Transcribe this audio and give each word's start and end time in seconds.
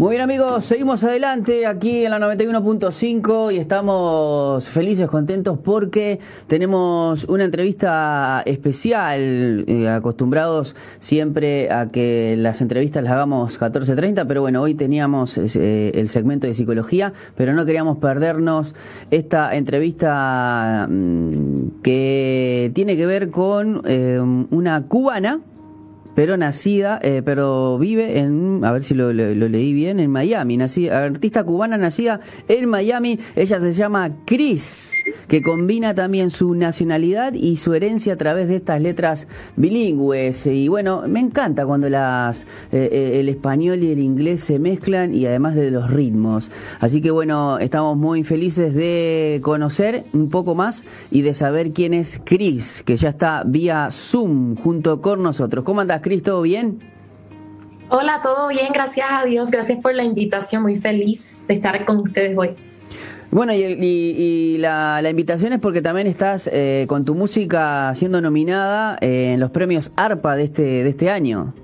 Muy 0.00 0.12
bien 0.12 0.22
amigos, 0.22 0.64
seguimos 0.64 1.04
adelante 1.04 1.66
aquí 1.66 2.06
en 2.06 2.12
la 2.12 2.18
91.5 2.18 3.52
y 3.52 3.58
estamos 3.58 4.66
felices, 4.66 5.06
contentos 5.10 5.58
porque 5.62 6.18
tenemos 6.46 7.24
una 7.24 7.44
entrevista 7.44 8.42
especial, 8.46 9.62
eh, 9.68 9.90
acostumbrados 9.90 10.74
siempre 11.00 11.70
a 11.70 11.90
que 11.90 12.34
las 12.38 12.62
entrevistas 12.62 13.04
las 13.04 13.12
hagamos 13.12 13.60
14.30, 13.60 14.26
pero 14.26 14.40
bueno, 14.40 14.62
hoy 14.62 14.74
teníamos 14.74 15.36
eh, 15.36 15.92
el 15.94 16.08
segmento 16.08 16.46
de 16.46 16.54
psicología, 16.54 17.12
pero 17.36 17.52
no 17.52 17.66
queríamos 17.66 17.98
perdernos 17.98 18.74
esta 19.10 19.54
entrevista 19.54 20.88
mm, 20.88 21.82
que 21.82 22.72
tiene 22.74 22.96
que 22.96 23.04
ver 23.04 23.28
con 23.28 23.82
eh, 23.84 24.18
una 24.50 24.80
cubana 24.84 25.40
pero 26.20 26.36
nacida, 26.36 27.00
eh, 27.02 27.22
pero 27.24 27.78
vive 27.78 28.18
en, 28.18 28.60
a 28.62 28.72
ver 28.72 28.82
si 28.82 28.92
lo, 28.92 29.10
leí 29.10 29.72
bien, 29.72 30.00
en 30.00 30.10
Miami, 30.10 30.58
nacida, 30.58 31.02
artista 31.02 31.44
cubana 31.44 31.78
nacida 31.78 32.20
en 32.46 32.68
Miami, 32.68 33.18
ella 33.36 33.58
se 33.58 33.72
llama 33.72 34.10
Chris, 34.26 34.96
que 35.28 35.40
combina 35.40 35.94
también 35.94 36.30
su 36.30 36.54
nacionalidad 36.54 37.32
y 37.32 37.56
su 37.56 37.72
herencia 37.72 38.12
a 38.12 38.16
través 38.16 38.48
de 38.48 38.56
estas 38.56 38.82
letras 38.82 39.28
bilingües, 39.56 40.46
y 40.46 40.68
bueno, 40.68 41.04
me 41.08 41.20
encanta 41.20 41.64
cuando 41.64 41.88
las 41.88 42.42
eh, 42.70 42.90
eh, 42.92 43.20
el 43.20 43.30
español 43.30 43.82
y 43.82 43.90
el 43.90 43.98
inglés 43.98 44.44
se 44.44 44.58
mezclan 44.58 45.14
y 45.14 45.24
además 45.24 45.54
de 45.54 45.70
los 45.70 45.90
ritmos, 45.90 46.50
así 46.80 47.00
que 47.00 47.10
bueno, 47.10 47.58
estamos 47.60 47.96
muy 47.96 48.24
felices 48.24 48.74
de 48.74 49.40
conocer 49.42 50.04
un 50.12 50.28
poco 50.28 50.54
más 50.54 50.84
y 51.10 51.22
de 51.22 51.32
saber 51.32 51.70
quién 51.70 51.94
es 51.94 52.20
Chris, 52.22 52.82
que 52.84 52.98
ya 52.98 53.08
está 53.08 53.42
vía 53.46 53.88
Zoom 53.90 54.54
junto 54.56 55.00
con 55.00 55.22
nosotros. 55.22 55.64
¿Cómo 55.64 55.80
andas? 55.80 56.02
Cris? 56.10 56.24
¿Todo 56.24 56.42
bien? 56.42 56.80
Hola, 57.88 58.18
todo 58.20 58.48
bien, 58.48 58.72
gracias 58.74 59.06
a 59.08 59.24
Dios, 59.24 59.48
gracias 59.48 59.80
por 59.80 59.94
la 59.94 60.02
invitación, 60.02 60.60
muy 60.60 60.74
feliz 60.74 61.40
de 61.46 61.54
estar 61.54 61.84
con 61.84 61.98
ustedes 61.98 62.36
hoy. 62.36 62.50
Bueno, 63.30 63.52
y, 63.54 64.56
la, 64.58 65.08
invitación 65.08 65.52
es 65.52 65.60
porque 65.60 65.82
también 65.82 66.08
estás 66.08 66.50
eh, 66.52 66.86
con 66.88 67.04
tu 67.04 67.14
música 67.14 67.94
siendo 67.94 68.20
nominada 68.20 68.98
en 69.00 69.38
los 69.38 69.52
premios 69.52 69.92
ARPA 69.94 70.34
de 70.34 70.42
este, 70.42 70.62
de 70.62 70.88
este 70.88 71.10
año. 71.10 71.54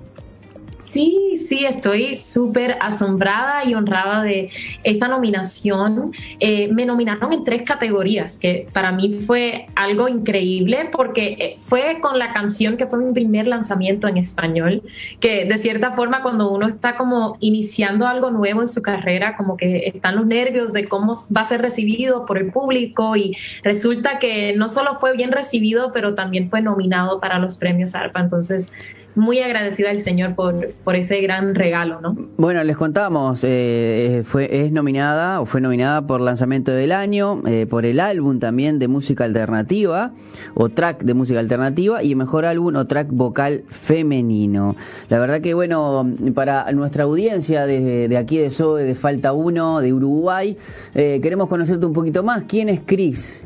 Sí, 0.97 1.35
sí, 1.37 1.63
estoy 1.63 2.15
súper 2.15 2.79
asombrada 2.81 3.63
y 3.63 3.75
honrada 3.75 4.23
de 4.23 4.49
esta 4.83 5.07
nominación. 5.07 6.11
Eh, 6.39 6.69
me 6.73 6.87
nominaron 6.87 7.31
en 7.33 7.43
tres 7.43 7.61
categorías, 7.61 8.39
que 8.39 8.67
para 8.73 8.91
mí 8.91 9.19
fue 9.27 9.67
algo 9.75 10.07
increíble 10.07 10.89
porque 10.91 11.37
eh, 11.39 11.57
fue 11.59 11.99
con 12.01 12.17
la 12.17 12.33
canción 12.33 12.77
que 12.77 12.87
fue 12.87 12.97
mi 12.97 13.13
primer 13.13 13.45
lanzamiento 13.45 14.07
en 14.07 14.17
español, 14.17 14.81
que 15.19 15.45
de 15.45 15.59
cierta 15.59 15.91
forma 15.91 16.23
cuando 16.23 16.49
uno 16.49 16.67
está 16.67 16.95
como 16.95 17.37
iniciando 17.41 18.07
algo 18.07 18.31
nuevo 18.31 18.61
en 18.61 18.67
su 18.67 18.81
carrera, 18.81 19.37
como 19.37 19.55
que 19.55 19.89
están 19.93 20.15
los 20.15 20.25
nervios 20.25 20.73
de 20.73 20.85
cómo 20.85 21.13
va 21.25 21.41
a 21.41 21.45
ser 21.45 21.61
recibido 21.61 22.25
por 22.25 22.39
el 22.39 22.51
público 22.51 23.15
y 23.15 23.37
resulta 23.61 24.17
que 24.17 24.55
no 24.55 24.67
solo 24.67 24.97
fue 24.99 25.15
bien 25.15 25.31
recibido, 25.31 25.91
pero 25.93 26.15
también 26.15 26.49
fue 26.49 26.63
nominado 26.63 27.19
para 27.19 27.37
los 27.37 27.59
premios 27.59 27.93
ARPA. 27.93 28.19
Entonces, 28.21 28.71
muy 29.17 29.39
agradecida 29.39 29.89
al 29.89 29.99
Señor 29.99 30.35
por, 30.35 30.71
por 30.83 30.95
ese 30.95 31.19
gran 31.21 31.55
regalo, 31.55 31.99
¿no? 32.01 32.15
Bueno, 32.37 32.63
les 32.63 32.77
contamos, 32.77 33.43
eh, 33.43 34.23
fue, 34.25 34.65
es 34.65 34.71
nominada 34.71 35.41
o 35.41 35.45
fue 35.45 35.59
nominada 35.59 36.05
por 36.05 36.21
lanzamiento 36.21 36.71
del 36.71 36.91
año, 36.91 37.41
eh, 37.47 37.65
por 37.65 37.85
el 37.85 37.99
álbum 37.99 38.39
también 38.39 38.79
de 38.79 38.87
música 38.87 39.23
alternativa 39.23 40.11
o 40.53 40.69
track 40.69 41.03
de 41.03 41.13
música 41.13 41.39
alternativa 41.39 42.03
y 42.03 42.15
mejor 42.15 42.45
álbum 42.45 42.75
o 42.75 42.85
track 42.85 43.07
vocal 43.09 43.63
femenino. 43.67 44.75
La 45.09 45.19
verdad 45.19 45.41
que 45.41 45.53
bueno, 45.53 46.09
para 46.35 46.71
nuestra 46.71 47.03
audiencia 47.03 47.65
de, 47.65 48.07
de 48.07 48.17
aquí 48.17 48.37
de 48.37 48.51
SOE, 48.51 48.83
de 48.83 48.95
Falta 48.95 49.33
1, 49.33 49.81
de 49.81 49.93
Uruguay, 49.93 50.57
eh, 50.93 51.19
queremos 51.21 51.47
conocerte 51.49 51.85
un 51.85 51.93
poquito 51.93 52.23
más. 52.23 52.43
¿Quién 52.47 52.69
es 52.69 52.81
Cris? 52.85 53.43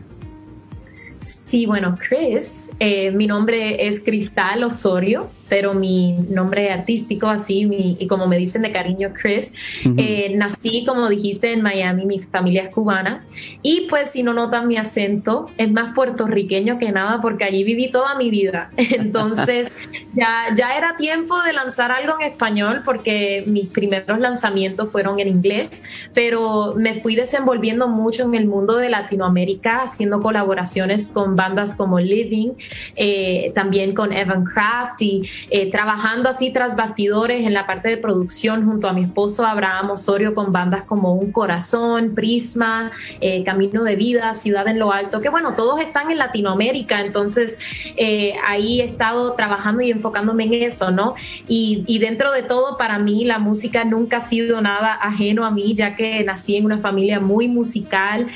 Sí, 1.45 1.65
bueno, 1.65 1.95
Chris, 1.97 2.69
mi 3.13 3.27
nombre 3.27 3.87
es 3.87 4.01
Cristal 4.01 4.63
Osorio 4.63 5.29
pero 5.51 5.73
mi 5.73 6.13
nombre 6.29 6.71
artístico, 6.71 7.27
así, 7.27 7.69
y 7.99 8.07
como 8.07 8.25
me 8.25 8.37
dicen 8.37 8.61
de 8.61 8.71
cariño, 8.71 9.09
Chris, 9.13 9.53
eh, 9.97 10.31
nací, 10.33 10.85
como 10.85 11.09
dijiste, 11.09 11.51
en 11.51 11.61
Miami, 11.61 12.05
mi 12.05 12.19
familia 12.19 12.63
es 12.63 12.73
cubana, 12.73 13.25
y 13.61 13.81
pues 13.89 14.11
si 14.11 14.23
no 14.23 14.31
notan 14.33 14.69
mi 14.69 14.77
acento, 14.77 15.47
es 15.57 15.69
más 15.69 15.93
puertorriqueño 15.93 16.79
que 16.79 16.93
nada, 16.93 17.19
porque 17.19 17.43
allí 17.43 17.65
viví 17.65 17.91
toda 17.91 18.15
mi 18.15 18.29
vida. 18.29 18.71
Entonces, 18.77 19.69
ya, 20.13 20.55
ya 20.55 20.77
era 20.77 20.95
tiempo 20.95 21.41
de 21.41 21.51
lanzar 21.51 21.91
algo 21.91 22.13
en 22.21 22.31
español, 22.31 22.83
porque 22.85 23.43
mis 23.45 23.67
primeros 23.67 24.19
lanzamientos 24.19 24.89
fueron 24.89 25.19
en 25.19 25.27
inglés, 25.27 25.83
pero 26.13 26.75
me 26.77 27.01
fui 27.01 27.17
desenvolviendo 27.17 27.89
mucho 27.89 28.23
en 28.23 28.35
el 28.35 28.45
mundo 28.45 28.77
de 28.77 28.87
Latinoamérica, 28.87 29.81
haciendo 29.81 30.21
colaboraciones 30.21 31.09
con 31.09 31.35
bandas 31.35 31.75
como 31.75 31.99
Living, 31.99 32.53
eh, 32.95 33.51
también 33.55 33.93
con 33.93 34.13
Evan 34.13 34.45
Craft 34.45 35.01
y 35.01 35.29
eh, 35.49 35.69
trabajando 35.71 36.29
así 36.29 36.51
tras 36.51 36.75
bastidores 36.75 37.45
en 37.45 37.53
la 37.53 37.65
parte 37.65 37.89
de 37.89 37.97
producción 37.97 38.65
junto 38.65 38.87
a 38.87 38.93
mi 38.93 39.03
esposo 39.03 39.45
Abraham 39.45 39.91
Osorio 39.91 40.33
con 40.35 40.51
bandas 40.51 40.83
como 40.83 41.13
Un 41.13 41.31
Corazón, 41.31 42.13
Prisma, 42.15 42.91
eh, 43.19 43.43
Camino 43.43 43.83
de 43.83 43.95
Vida, 43.95 44.33
Ciudad 44.33 44.67
en 44.67 44.79
lo 44.79 44.91
Alto, 44.91 45.21
que 45.21 45.29
bueno, 45.29 45.55
todos 45.55 45.79
están 45.79 46.11
en 46.11 46.17
Latinoamérica, 46.17 47.01
entonces 47.01 47.57
eh, 47.97 48.33
ahí 48.45 48.81
he 48.81 48.85
estado 48.85 49.33
trabajando 49.33 49.81
y 49.81 49.91
enfocándome 49.91 50.45
en 50.45 50.53
eso, 50.53 50.91
¿no? 50.91 51.15
Y, 51.47 51.83
y 51.87 51.99
dentro 51.99 52.31
de 52.31 52.43
todo, 52.43 52.77
para 52.77 52.99
mí 52.99 53.25
la 53.25 53.39
música 53.39 53.83
nunca 53.85 54.17
ha 54.17 54.21
sido 54.21 54.61
nada 54.61 54.93
ajeno 54.93 55.45
a 55.45 55.51
mí, 55.51 55.73
ya 55.73 55.95
que 55.95 56.23
nací 56.23 56.57
en 56.57 56.65
una 56.65 56.77
familia 56.77 57.19
muy 57.19 57.47
musical, 57.47 58.27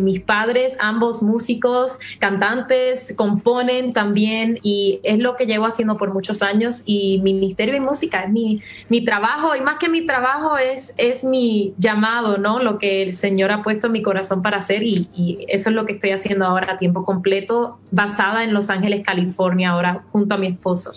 mis 0.00 0.20
padres, 0.20 0.76
ambos 0.80 1.22
músicos, 1.22 1.98
cantantes, 2.18 3.14
componen 3.16 3.65
también 3.92 4.58
y 4.62 5.00
es 5.02 5.18
lo 5.18 5.36
que 5.36 5.46
llevo 5.46 5.66
haciendo 5.66 5.96
por 5.96 6.12
muchos 6.12 6.42
años 6.42 6.82
y 6.84 7.20
mi 7.22 7.34
ministerio 7.34 7.74
de 7.74 7.80
música 7.80 8.24
es 8.24 8.30
mi, 8.30 8.62
mi 8.88 9.04
trabajo 9.04 9.54
y 9.56 9.60
más 9.60 9.76
que 9.76 9.88
mi 9.88 10.06
trabajo 10.06 10.56
es, 10.58 10.94
es 10.96 11.24
mi 11.24 11.74
llamado, 11.78 12.38
¿no? 12.38 12.60
Lo 12.60 12.78
que 12.78 13.02
el 13.02 13.14
Señor 13.14 13.52
ha 13.52 13.62
puesto 13.62 13.86
en 13.86 13.92
mi 13.92 14.02
corazón 14.02 14.42
para 14.42 14.58
hacer 14.58 14.82
y, 14.82 15.08
y 15.14 15.46
eso 15.48 15.70
es 15.70 15.74
lo 15.74 15.86
que 15.86 15.94
estoy 15.94 16.10
haciendo 16.10 16.46
ahora 16.46 16.74
a 16.74 16.78
tiempo 16.78 17.04
completo, 17.04 17.78
basada 17.90 18.44
en 18.44 18.54
Los 18.54 18.70
Ángeles, 18.70 19.04
California, 19.04 19.70
ahora 19.70 20.04
junto 20.12 20.34
a 20.34 20.38
mi 20.38 20.48
esposo. 20.48 20.92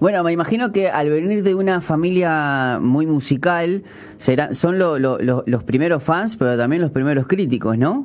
Bueno, 0.00 0.22
me 0.24 0.32
imagino 0.32 0.72
que 0.72 0.90
al 0.90 1.08
venir 1.08 1.42
de 1.42 1.54
una 1.54 1.80
familia 1.80 2.78
muy 2.80 3.06
musical, 3.06 3.84
será, 4.18 4.52
son 4.52 4.78
los 4.78 5.64
primeros 5.64 6.02
fans, 6.02 6.36
pero 6.36 6.56
también 6.56 6.82
los 6.82 6.90
primeros 6.90 7.26
críticos, 7.26 7.78
¿no? 7.78 8.04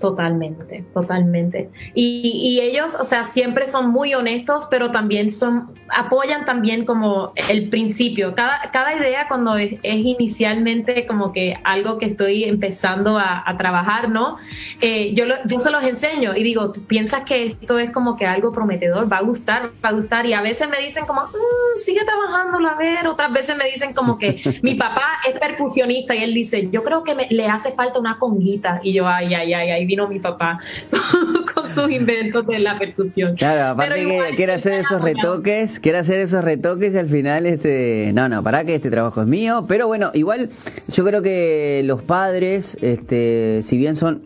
Totalmente, 0.00 0.84
totalmente. 0.92 1.70
Y, 1.94 2.60
ellos, 2.60 2.94
o 2.98 3.04
sea, 3.04 3.24
siempre 3.24 3.66
son 3.66 3.90
muy 3.90 4.14
honestos, 4.14 4.66
pero 4.70 4.90
también 4.90 5.32
son, 5.32 5.70
apoyan 5.88 6.44
también 6.44 6.84
como 6.84 7.32
el 7.48 7.68
principio. 7.70 8.34
Cada, 8.34 8.70
cada 8.72 8.94
idea 8.94 9.26
cuando 9.26 9.56
es, 9.56 9.78
inicialmente 9.82 11.06
como 11.06 11.32
que 11.32 11.58
algo 11.64 11.98
que 11.98 12.06
estoy 12.06 12.44
empezando 12.44 13.18
a, 13.18 13.44
trabajar, 13.56 14.10
¿no? 14.10 14.36
Eh, 14.82 15.14
yo, 15.14 15.24
yo 15.46 15.58
se 15.58 15.70
los 15.70 15.82
enseño 15.82 16.36
y 16.36 16.42
digo, 16.42 16.72
¿tú 16.72 16.84
piensas 16.84 17.22
que 17.22 17.46
esto 17.46 17.78
es 17.78 17.90
como 17.90 18.18
que 18.18 18.26
algo 18.26 18.52
prometedor? 18.52 19.10
Va 19.10 19.18
a 19.18 19.22
gustar, 19.22 19.70
va 19.82 19.88
a 19.88 19.92
gustar. 19.92 20.26
Y 20.26 20.34
a 20.34 20.42
veces 20.42 20.68
me 20.68 20.78
dicen 20.78 21.06
como, 21.06 21.22
mm, 21.22 21.78
sigue 21.78 22.04
trabajando, 22.04 22.68
a 22.68 22.74
ver. 22.74 23.08
Otras 23.08 23.32
veces 23.32 23.56
me 23.56 23.64
dicen 23.64 23.94
como 23.94 24.18
que 24.18 24.42
mi 24.62 24.74
papá 24.74 25.20
es 25.26 25.38
percusionista 25.38 26.14
y 26.14 26.22
él 26.22 26.34
dice, 26.34 26.68
yo 26.70 26.82
creo 26.82 27.02
que 27.02 27.14
me, 27.14 27.26
le 27.30 27.46
hace 27.46 27.72
falta 27.72 27.98
una 27.98 28.18
conguita. 28.18 28.80
Y 28.82 28.92
yo, 28.92 29.08
ay, 29.08 29.32
ay, 29.34 29.54
ay, 29.54 29.70
ay 29.70 29.85
vino 29.86 30.08
mi 30.08 30.18
papá 30.18 30.60
con 31.54 31.70
sus 31.70 31.90
inventos 31.90 32.46
de 32.46 32.58
la 32.58 32.78
percusión. 32.78 33.36
Claro, 33.36 33.72
aparte 33.72 34.04
que 34.04 34.36
quiere 34.36 34.52
hacer 34.52 34.74
esos 34.74 35.02
retoques, 35.02 35.80
quiere 35.80 35.98
hacer 35.98 36.20
esos 36.20 36.44
retoques 36.44 36.94
y 36.94 36.98
al 36.98 37.08
final, 37.08 37.46
este, 37.46 38.10
no, 38.14 38.28
no, 38.28 38.42
para 38.42 38.64
que 38.64 38.74
este 38.74 38.90
trabajo 38.90 39.22
es 39.22 39.28
mío, 39.28 39.64
pero 39.68 39.86
bueno, 39.86 40.10
igual 40.14 40.50
yo 40.88 41.04
creo 41.04 41.22
que 41.22 41.82
los 41.84 42.02
padres, 42.02 42.76
este, 42.82 43.60
si 43.62 43.78
bien 43.78 43.96
son, 43.96 44.22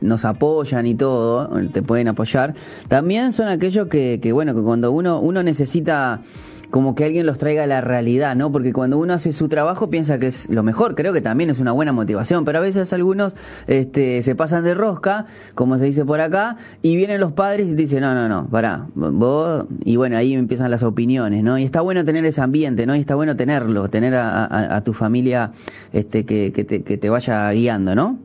nos 0.00 0.24
apoyan 0.24 0.86
y 0.86 0.94
todo, 0.94 1.50
te 1.72 1.82
pueden 1.82 2.08
apoyar, 2.08 2.54
también 2.88 3.32
son 3.32 3.48
aquellos 3.48 3.88
que, 3.88 4.18
que 4.22 4.32
bueno, 4.32 4.54
que 4.54 4.62
cuando 4.62 4.92
uno, 4.92 5.20
uno 5.20 5.42
necesita 5.42 6.20
como 6.70 6.94
que 6.94 7.04
alguien 7.04 7.26
los 7.26 7.38
traiga 7.38 7.64
a 7.64 7.66
la 7.66 7.80
realidad, 7.80 8.36
¿no? 8.36 8.52
Porque 8.52 8.72
cuando 8.72 8.98
uno 8.98 9.12
hace 9.12 9.32
su 9.32 9.48
trabajo 9.48 9.90
piensa 9.90 10.18
que 10.18 10.28
es 10.28 10.48
lo 10.48 10.62
mejor, 10.62 10.94
creo 10.94 11.12
que 11.12 11.20
también 11.20 11.50
es 11.50 11.58
una 11.58 11.72
buena 11.72 11.92
motivación, 11.92 12.44
pero 12.44 12.58
a 12.58 12.60
veces 12.60 12.92
algunos 12.92 13.34
este, 13.66 14.22
se 14.22 14.34
pasan 14.34 14.64
de 14.64 14.74
rosca, 14.74 15.26
como 15.54 15.78
se 15.78 15.86
dice 15.86 16.04
por 16.04 16.20
acá, 16.20 16.56
y 16.80 16.96
vienen 16.96 17.20
los 17.20 17.32
padres 17.32 17.68
y 17.70 17.74
dicen, 17.74 18.00
no, 18.00 18.14
no, 18.14 18.28
no, 18.28 18.46
pará, 18.48 18.86
vos, 18.94 19.66
y 19.84 19.96
bueno, 19.96 20.16
ahí 20.16 20.32
empiezan 20.34 20.70
las 20.70 20.82
opiniones, 20.82 21.42
¿no? 21.42 21.58
Y 21.58 21.64
está 21.64 21.80
bueno 21.80 22.04
tener 22.04 22.24
ese 22.24 22.40
ambiente, 22.40 22.86
¿no? 22.86 22.94
Y 22.94 23.00
está 23.00 23.16
bueno 23.16 23.34
tenerlo, 23.34 23.88
tener 23.88 24.14
a, 24.14 24.80
tu 24.84 24.92
familia 24.92 25.50
este, 25.92 26.24
que, 26.24 26.50
te, 26.52 27.10
vaya 27.10 27.50
guiando, 27.50 27.94
¿no? 27.94 28.18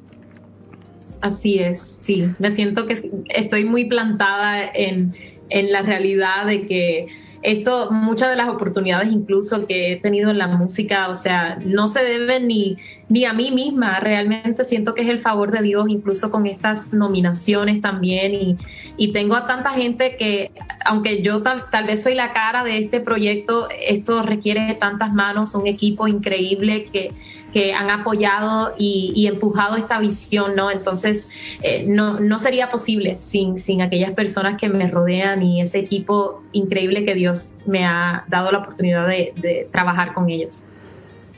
Así 1.21 1.57
es, 1.57 1.97
sí, 2.01 2.29
me 2.37 2.51
siento 2.51 2.85
que 2.85 2.99
estoy 3.29 3.65
muy 3.65 3.85
plantada 3.85 4.63
en 4.71 5.13
la 5.49 5.81
realidad 5.81 6.45
de 6.45 6.67
que 6.67 7.07
esto, 7.45 7.91
muchas 7.91 8.31
de 8.31 8.35
las 8.35 8.49
oportunidades 8.49 9.13
incluso 9.13 9.67
que 9.67 9.93
he 9.93 9.95
tenido 9.97 10.31
en 10.31 10.39
la 10.39 10.47
música, 10.47 11.09
o 11.09 11.13
sea, 11.13 11.59
no 11.63 11.87
se 11.87 12.03
deben 12.03 12.47
ni, 12.47 12.77
ni 13.07 13.25
a 13.25 13.33
mí 13.33 13.51
misma, 13.51 13.99
realmente 13.99 14.63
siento 14.63 14.95
que 14.95 15.03
es 15.03 15.09
el 15.09 15.19
favor 15.19 15.51
de 15.51 15.61
Dios, 15.61 15.85
incluso 15.87 16.31
con 16.31 16.47
estas 16.47 16.91
nominaciones 16.91 17.81
también, 17.81 18.33
y, 18.33 18.57
y 18.97 19.13
tengo 19.13 19.35
a 19.35 19.45
tanta 19.45 19.69
gente 19.71 20.15
que, 20.17 20.51
aunque 20.85 21.21
yo 21.21 21.43
tal, 21.43 21.65
tal, 21.69 21.85
vez 21.85 22.01
soy 22.01 22.15
la 22.15 22.33
cara 22.33 22.63
de 22.63 22.79
este 22.79 22.99
proyecto, 22.99 23.67
esto 23.79 24.23
requiere 24.23 24.73
tantas 24.73 25.13
manos, 25.13 25.53
un 25.53 25.67
equipo 25.67 26.07
increíble 26.07 26.85
que 26.91 27.11
que 27.55 27.71
han 27.73 27.89
apoyado 27.89 28.75
y, 28.77 29.27
empujado 29.27 29.77
esta 29.77 29.97
visión, 29.97 30.57
¿no? 30.57 30.71
Entonces, 30.71 31.29
eh, 31.63 31.85
no, 31.87 32.19
no 32.19 32.37
sería 32.37 32.69
posible 32.69 33.17
sin, 33.21 33.57
sin 33.57 33.81
aquellas 33.81 34.11
personas 34.11 34.59
que 34.59 34.67
me 34.67 34.91
rodean 34.91 35.41
y 35.41 35.61
ese 35.61 35.79
equipo 35.79 36.43
increíble 36.51 37.05
que 37.05 37.15
Dios 37.15 37.53
me 37.65 37.85
ha 37.85 38.25
dado 38.27 38.51
la 38.51 38.57
oportunidad 38.57 39.07
de, 39.07 39.69
trabajar 39.71 40.13
con 40.13 40.29
ellos. 40.29 40.65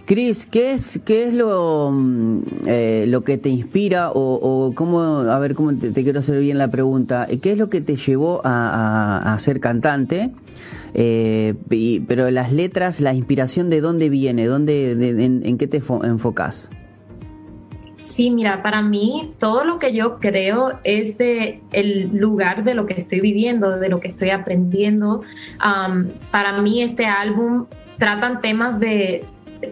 Cris, 0.05 0.47
¿qué 0.47 0.71
es, 0.71 0.99
qué 1.05 1.27
es 1.27 1.35
lo, 1.35 1.91
mm, 1.93 2.39
eh, 2.65 3.05
lo 3.07 3.23
que 3.23 3.37
te 3.37 3.49
inspira 3.49 4.09
o, 4.11 4.71
cómo, 4.73 5.19
a 5.19 5.37
ver, 5.37 5.53
cómo 5.53 5.75
te, 5.75 5.91
quiero 5.91 6.17
hacer 6.17 6.39
bien 6.39 6.57
la 6.57 6.71
pregunta, 6.71 7.27
¿qué 7.43 7.51
es 7.51 7.59
lo 7.59 7.69
que 7.69 7.79
te 7.79 7.95
llevó 7.95 8.41
a, 8.43 9.35
a 9.35 9.37
ser 9.37 9.59
cantante? 9.59 10.31
Eh, 10.99 11.53
pero 12.07 12.29
las 12.31 12.51
letras, 12.51 12.99
la 13.01 13.13
inspiración, 13.13 13.69
¿de 13.69 13.81
dónde 13.81 14.09
viene? 14.09 14.47
¿Dónde, 14.47 14.91
en, 14.91 15.57
qué 15.59 15.67
te 15.67 15.77
enfocas? 15.77 16.71
Sí, 18.01 18.31
mira, 18.31 18.63
para 18.63 18.81
mí 18.81 19.31
todo 19.37 19.63
lo 19.63 19.77
que 19.77 19.93
yo 19.93 20.17
creo 20.17 20.79
es 20.83 21.17
de 21.19 21.61
el 21.71 22.17
lugar 22.17 22.63
de 22.63 22.73
lo 22.73 22.87
que 22.87 22.99
estoy 22.99 23.19
viviendo, 23.19 23.77
de 23.77 23.89
lo 23.89 23.99
que 23.99 24.07
estoy 24.07 24.31
aprendiendo. 24.31 25.21
para 26.31 26.61
mí 26.61 26.81
este 26.81 27.05
álbum 27.05 27.67
tratan 27.99 28.41
temas 28.41 28.79
de, 28.79 29.23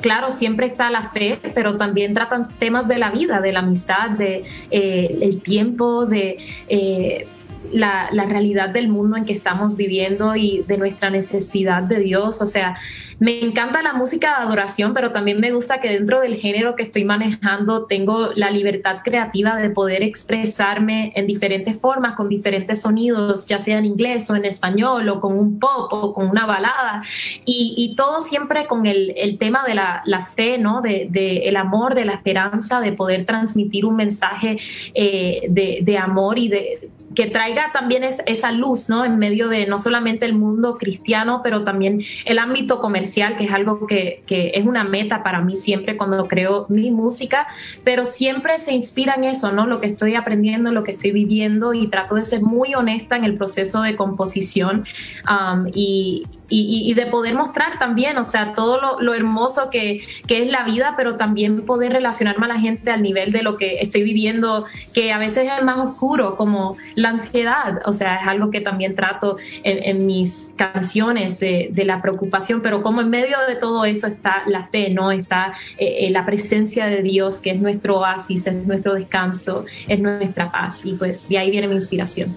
claro, 0.01 0.29
siempre 0.29 0.67
está 0.67 0.91
la 0.91 1.09
fe, 1.09 1.39
pero 1.55 1.77
también 1.77 2.13
tratan 2.13 2.49
temas 2.59 2.87
de 2.87 2.97
la 2.97 3.09
vida, 3.09 3.41
de 3.41 3.51
la 3.51 3.59
amistad, 3.59 4.11
de 4.11 4.43
eh, 4.69 5.17
el 5.21 5.41
tiempo, 5.41 6.05
de 6.05 6.37
eh, 6.67 7.27
la, 7.75 8.09
realidad 8.25 8.69
del 8.69 8.87
mundo 8.87 9.17
en 9.17 9.25
que 9.25 9.33
estamos 9.33 9.77
viviendo 9.77 10.35
y 10.35 10.63
de 10.67 10.77
nuestra 10.77 11.09
necesidad 11.09 11.83
de 11.83 11.99
Dios. 11.99 12.41
O 12.41 12.45
sea, 12.45 12.77
me 13.19 13.41
encanta 13.41 13.81
la 13.81 13.93
música 13.93 14.27
de 14.29 14.45
adoración, 14.45 14.93
pero 14.93 15.11
también 15.11 15.39
me 15.39 15.51
gusta 15.51 15.79
que 15.79 15.89
dentro 15.89 16.19
del 16.19 16.35
género 16.35 16.75
que 16.75 16.83
estoy 16.83 17.05
manejando 17.05 17.85
tengo 17.85 18.31
la 18.35 18.51
libertad 18.51 18.97
creativa 19.05 19.55
de 19.55 19.69
poder 19.69 20.03
expresarme 20.03 21.13
en 21.15 21.25
diferentes 21.25 21.79
formas, 21.79 22.13
con 22.13 22.27
diferentes 22.27 22.81
sonidos, 22.81 23.47
ya 23.47 23.57
sea 23.57 23.77
en 23.77 23.85
inglés 23.85 24.29
o 24.29 24.35
en 24.35 24.43
español, 24.43 25.07
o 25.07 25.21
con 25.21 25.37
un 25.37 25.59
pop 25.59 25.93
o 25.93 26.13
con 26.13 26.29
una 26.29 26.45
balada. 26.45 27.03
Y, 27.45 27.93
todo 27.95 28.19
siempre 28.19 28.65
con 28.65 28.85
el, 28.85 29.37
tema 29.39 29.63
de 29.65 29.75
la, 29.75 30.27
fe, 30.35 30.57
¿no? 30.57 30.81
De, 30.81 31.07
el 31.45 31.55
amor, 31.55 31.95
de 31.95 32.05
la 32.05 32.13
esperanza, 32.13 32.81
de 32.81 32.91
poder 32.91 33.25
transmitir 33.25 33.85
un 33.85 33.95
mensaje 33.95 34.57
eh, 34.93 35.41
de, 35.47 35.79
de 35.81 35.97
amor 35.97 36.37
y 36.37 36.49
de 36.49 36.89
que 37.15 37.27
traiga 37.27 37.71
también 37.71 38.03
es, 38.03 38.21
esa 38.25 38.51
luz, 38.51 38.89
¿no? 38.89 39.05
En 39.05 39.17
medio 39.17 39.49
de 39.49 39.65
no 39.65 39.79
solamente 39.79 40.25
el 40.25 40.33
mundo 40.33 40.75
cristiano, 40.75 41.41
pero 41.43 41.63
también 41.63 42.03
el 42.25 42.39
ámbito 42.39 42.79
comercial, 42.79 43.37
que 43.37 43.45
es 43.45 43.51
algo 43.51 43.87
que, 43.87 44.21
que, 44.27 44.51
es 44.53 44.65
una 44.65 44.83
meta 44.83 45.23
para 45.23 45.41
mí 45.41 45.55
siempre 45.55 45.97
cuando 45.97 46.27
creo 46.27 46.65
mi 46.69 46.91
música, 46.91 47.47
pero 47.83 48.05
siempre 48.05 48.59
se 48.59 48.73
inspira 48.73 49.15
en 49.15 49.23
eso, 49.23 49.51
¿no? 49.51 49.65
Lo 49.65 49.79
que 49.79 49.87
estoy 49.87 50.15
aprendiendo, 50.15 50.71
lo 50.71 50.83
que 50.83 50.91
estoy 50.91 51.11
viviendo 51.11 51.73
y 51.73 51.87
trato 51.87 52.15
de 52.15 52.25
ser 52.25 52.41
muy 52.41 52.75
honesta 52.75 53.15
en 53.15 53.23
el 53.23 53.35
proceso 53.35 53.81
de 53.81 53.95
composición 53.95 54.85
um, 55.29 55.67
y, 55.73 56.25
y, 56.49 56.93
de 56.93 57.05
poder 57.07 57.35
mostrar 57.35 57.79
también, 57.79 58.17
o 58.17 58.23
sea, 58.23 58.53
todo 58.53 58.99
lo, 58.99 59.13
hermoso 59.13 59.69
que, 59.69 60.05
es 60.27 60.47
la 60.47 60.63
vida, 60.63 60.93
pero 60.97 61.15
también 61.15 61.65
poder 61.65 61.93
relacionarme 61.93 62.45
a 62.45 62.49
la 62.49 62.59
gente 62.59 62.91
al 62.91 63.01
nivel 63.01 63.31
de 63.31 63.41
lo 63.41 63.57
que 63.57 63.75
estoy 63.81 64.03
viviendo, 64.03 64.65
que 64.93 65.11
a 65.11 65.17
veces 65.17 65.49
es 65.57 65.63
más 65.63 65.79
oscuro, 65.79 66.35
como 66.35 66.77
la 66.95 67.09
ansiedad, 67.09 67.81
o 67.85 67.93
sea, 67.93 68.17
es 68.17 68.27
algo 68.27 68.51
que 68.51 68.61
también 68.61 68.95
trato 68.95 69.37
en, 69.63 70.05
mis 70.05 70.53
canciones 70.55 71.39
de, 71.39 71.71
la 71.85 72.01
preocupación, 72.01 72.61
pero 72.61 72.81
como 72.81 73.01
en 73.01 73.09
medio 73.09 73.37
de 73.47 73.55
todo 73.55 73.85
eso 73.85 74.07
está 74.07 74.43
la 74.47 74.67
fe, 74.67 74.89
¿no? 74.89 75.11
Está 75.11 75.53
eh, 75.77 76.07
eh, 76.07 76.09
la 76.09 76.25
presencia 76.25 76.87
de 76.87 77.03
Dios, 77.03 77.39
que 77.39 77.51
es 77.51 77.61
nuestro 77.61 77.99
oasis, 77.99 78.47
es 78.47 78.65
nuestro 78.65 78.95
descanso, 78.95 79.65
es 79.87 79.99
nuestra 79.99 80.51
paz, 80.51 80.85
y 80.85 80.93
pues 80.93 81.29
de 81.29 81.37
ahí 81.37 81.51
viene 81.51 81.67
mi 81.67 81.75
inspiración. 81.75 82.35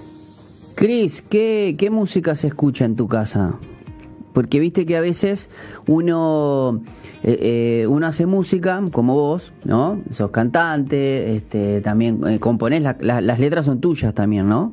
Cris, 0.74 1.22
¿qué, 1.22 1.74
¿qué 1.76 1.90
música 1.90 2.36
se 2.36 2.46
escucha 2.46 2.84
en 2.84 2.94
tu 2.94 3.08
casa? 3.08 3.58
Porque 4.32 4.60
viste 4.60 4.86
que 4.86 4.96
a 4.96 5.00
veces 5.00 5.48
uno, 5.86 6.80
eh, 7.22 7.82
eh, 7.82 7.86
uno 7.88 8.06
hace 8.06 8.26
música, 8.26 8.82
como 8.92 9.14
vos, 9.14 9.52
¿no? 9.64 10.00
Sos 10.10 10.30
cantante, 10.30 11.36
este, 11.36 11.80
también 11.80 12.20
eh, 12.26 12.38
componés, 12.38 12.82
las 13.00 13.40
letras 13.40 13.66
son 13.66 13.80
tuyas 13.80 14.14
también, 14.14 14.48
¿no? 14.48 14.72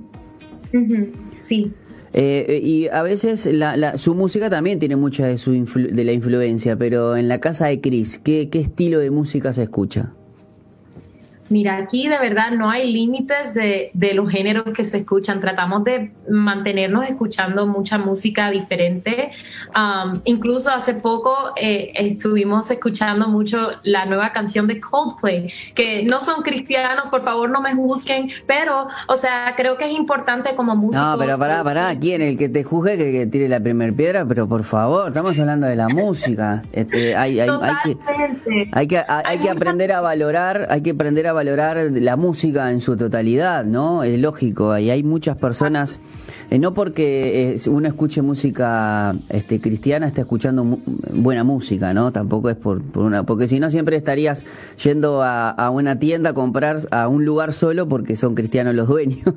Sí. 1.41 1.71
y 2.13 2.87
a 2.87 3.01
veces 3.01 3.49
su 3.95 4.15
música 4.15 4.49
también 4.49 4.79
tiene 4.79 4.95
mucha 4.95 5.25
de, 5.27 5.37
su 5.37 5.51
de 5.53 6.03
la 6.03 6.11
influencia, 6.11 6.75
pero 6.75 7.15
en 7.15 7.27
la 7.27 7.39
casa 7.39 7.67
de 7.67 7.79
Chris, 7.79 8.19
¿qué, 8.19 8.49
¿qué 8.49 8.59
estilo 8.59 8.99
de 8.99 9.09
música 9.09 9.53
se 9.53 9.63
escucha? 9.63 10.11
Mira, 11.49 11.77
aquí 11.77 12.07
de 12.07 12.17
verdad 12.17 12.51
no 12.51 12.71
hay 12.71 12.91
límites 12.91 13.53
de, 13.53 13.91
los 14.13 14.31
géneros 14.31 14.65
que 14.75 14.83
se 14.83 14.97
escuchan. 14.97 15.41
Tratamos 15.41 15.83
de 15.83 16.11
mantenernos 16.29 17.05
escuchando 17.05 17.67
mucha 17.67 17.97
música 17.97 18.49
diferente. 18.49 19.29
Um, 19.75 20.19
incluso 20.23 20.71
hace 20.71 20.95
poco 20.95 21.35
eh, 21.55 21.91
estuvimos 21.95 22.71
escuchando 22.71 23.27
mucho 23.27 23.71
la 23.83 24.05
nueva 24.05 24.31
canción 24.31 24.67
de 24.67 24.79
Coldplay, 24.79 25.51
que 25.75 26.03
no 26.03 26.21
son 26.21 26.41
cristianos, 26.41 27.09
por 27.09 27.23
favor 27.23 27.49
no 27.49 27.61
me 27.61 27.73
juzguen, 27.75 28.31
pero, 28.47 28.87
o 29.07 29.15
sea, 29.15 29.53
creo 29.55 29.77
que 29.77 29.85
es 29.85 29.91
importante 29.91 30.55
como 30.55 30.75
música. 30.75 31.11
No, 31.11 31.17
pero 31.17 31.37
pará, 31.37 31.63
pará, 31.63 31.95
¿quién? 31.99 32.21
El 32.21 32.37
que 32.37 32.49
te 32.49 32.63
juzgue 32.63 32.97
que, 32.97 33.11
que 33.11 33.27
tire 33.27 33.49
la 33.49 33.59
primera 33.59 33.93
piedra, 33.93 34.25
pero 34.25 34.47
por 34.47 34.63
favor, 34.63 35.09
estamos 35.09 35.37
hablando 35.37 35.67
de 35.67 35.75
la 35.75 35.89
música. 35.89 36.63
Este, 36.71 37.15
hay, 37.15 37.39
hay, 37.39 37.49
hay, 37.49 37.75
que, 37.83 37.97
hay, 38.71 38.87
que, 38.87 39.03
hay 39.07 39.39
que 39.39 39.49
aprender 39.49 39.91
a 39.91 40.01
valorar, 40.01 40.67
hay 40.69 40.81
que 40.81 40.91
aprender 40.91 41.27
a 41.27 41.34
valorar 41.35 41.77
la 41.91 42.15
música 42.15 42.71
en 42.71 42.81
su 42.81 42.97
totalidad, 42.97 43.63
¿no? 43.63 44.03
Es 44.03 44.19
lógico, 44.19 44.75
y 44.77 44.89
hay 44.89 45.03
muchas 45.03 45.37
personas, 45.37 45.99
eh, 46.49 46.59
no 46.59 46.73
porque 46.73 47.53
eh, 47.55 47.69
uno 47.69 47.87
escuche 47.87 48.21
música 48.21 49.15
este, 49.29 49.59
cristiana, 49.59 50.07
está 50.07 50.21
escuchando 50.21 50.79
buena 51.13 51.43
música, 51.43 51.93
¿no? 51.93 52.11
Tampoco 52.11 52.49
es 52.49 52.55
por, 52.55 52.81
una, 52.95 53.23
porque 53.23 53.47
si 53.47 53.59
no 53.59 53.69
siempre 53.69 53.95
estarías 53.95 54.45
yendo 54.83 55.21
a, 55.21 55.49
a 55.49 55.69
una 55.69 55.99
tienda 55.99 56.31
a 56.31 56.33
comprar 56.33 56.77
a 56.91 57.07
un 57.07 57.25
lugar 57.25 57.53
solo 57.53 57.87
porque 57.87 58.15
son 58.15 58.35
cristianos 58.35 58.75
los 58.75 58.87
dueños. 58.87 59.23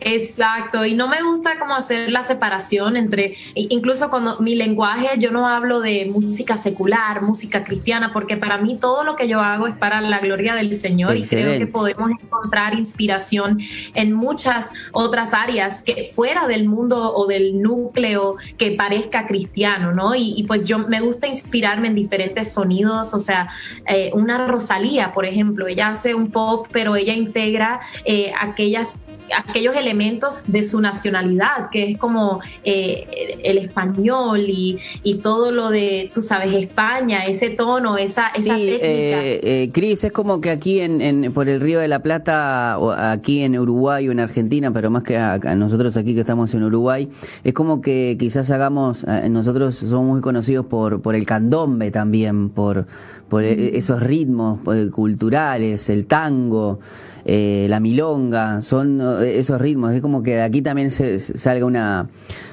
Exacto, 0.00 0.84
y 0.84 0.94
no 0.94 1.08
me 1.08 1.20
gusta 1.22 1.58
como 1.58 1.74
hacer 1.74 2.10
la 2.10 2.22
separación 2.22 2.96
entre, 2.96 3.36
incluso 3.54 4.08
cuando 4.08 4.38
mi 4.38 4.54
lenguaje, 4.54 5.18
yo 5.18 5.32
no 5.32 5.48
hablo 5.48 5.80
de 5.80 6.06
música 6.06 6.56
secular, 6.56 7.22
música 7.22 7.64
cristiana, 7.64 8.12
porque 8.12 8.36
para 8.36 8.58
mí 8.58 8.78
todo 8.80 9.02
lo 9.02 9.16
que 9.16 9.26
yo 9.26 9.40
hago 9.40 9.66
es 9.66 9.74
para 9.74 10.00
la 10.00 10.20
gloria 10.20 10.54
del 10.54 10.76
Señor 10.78 11.16
y 11.16 11.24
creo 11.26 11.58
que 11.58 11.66
podemos 11.66 12.10
encontrar 12.10 12.78
inspiración 12.78 13.58
en 13.94 14.12
muchas 14.12 14.70
otras 14.92 15.34
áreas 15.34 15.82
que 15.82 16.10
fuera 16.16 16.46
del 16.48 16.66
mundo 16.66 17.14
o 17.14 17.26
del 17.26 17.60
núcleo 17.60 18.36
que 18.56 18.70
parezca 18.70 19.26
cristiano, 19.26 19.92
¿no? 19.92 20.14
Y, 20.14 20.44
pues 20.48 20.66
yo 20.66 20.78
me 20.78 21.00
gusta 21.02 21.26
inspirarme 21.26 21.88
en 21.88 21.94
diferentes 21.94 22.54
sonidos, 22.54 23.12
o 23.12 23.20
sea, 23.20 23.48
eh, 23.86 24.10
una 24.14 24.46
Rosalía, 24.46 25.12
por 25.12 25.26
ejemplo, 25.26 25.66
ella 25.68 25.88
hace 25.88 26.14
un 26.14 26.30
pop, 26.30 26.68
pero 26.72 26.96
ella 26.96 27.12
integra 27.12 27.80
eh, 28.06 28.32
aquellas 28.40 28.98
aquellos 29.34 29.76
elementos 29.76 30.44
de 30.46 30.62
su 30.62 30.80
nacionalidad, 30.80 31.70
que 31.70 31.90
es 31.90 31.98
como 31.98 32.40
eh, 32.64 33.38
el 33.42 33.58
español 33.58 34.40
y, 34.40 34.78
y, 35.02 35.16
todo 35.18 35.50
lo 35.50 35.70
de, 35.70 36.10
tú 36.14 36.22
sabes, 36.22 36.54
España, 36.54 37.24
ese 37.26 37.50
tono, 37.50 37.96
esa, 37.96 38.28
esa 38.28 38.56
sí, 38.56 38.68
eh, 38.68 39.40
eh, 39.42 39.70
Cris, 39.72 40.04
es 40.04 40.12
como 40.12 40.40
que 40.40 40.50
aquí 40.50 40.80
en, 40.80 41.32
por 41.32 41.48
el 41.48 41.60
Río 41.60 41.80
de 41.80 41.88
la 41.88 42.00
Plata, 42.00 42.76
o 42.78 42.92
aquí 42.92 43.42
en 43.42 43.58
Uruguay 43.58 44.08
o 44.08 44.12
en 44.12 44.20
Argentina, 44.20 44.70
pero 44.72 44.90
más 44.90 45.02
que 45.02 45.16
a, 45.16 45.38
nosotros 45.56 45.96
aquí 45.96 46.14
que 46.14 46.20
estamos 46.20 46.52
en 46.54 46.64
Uruguay, 46.64 47.08
es 47.44 47.52
como 47.52 47.80
que 47.80 48.16
quizás 48.18 48.50
hagamos, 48.50 49.06
nosotros 49.30 49.76
somos 49.76 50.06
muy 50.06 50.20
conocidos 50.20 50.66
por, 50.66 51.02
por 51.02 51.14
el 51.14 51.26
candombe 51.26 51.90
también, 51.90 52.50
por, 52.50 52.86
por 53.28 53.42
esos 53.44 54.02
ritmos 54.02 54.60
culturales, 54.92 55.88
el 55.88 56.06
tango. 56.06 56.80
Eh, 57.28 57.66
la 57.68 57.80
milonga, 57.80 58.62
son 58.62 59.00
eh, 59.00 59.38
esos 59.40 59.60
ritmos. 59.60 59.92
Es 59.92 60.00
como 60.00 60.22
que 60.22 60.36
de 60.36 60.42
aquí 60.42 60.62
también 60.62 60.92
se, 60.92 61.18
salga 61.18 61.66
una, 61.66 62.08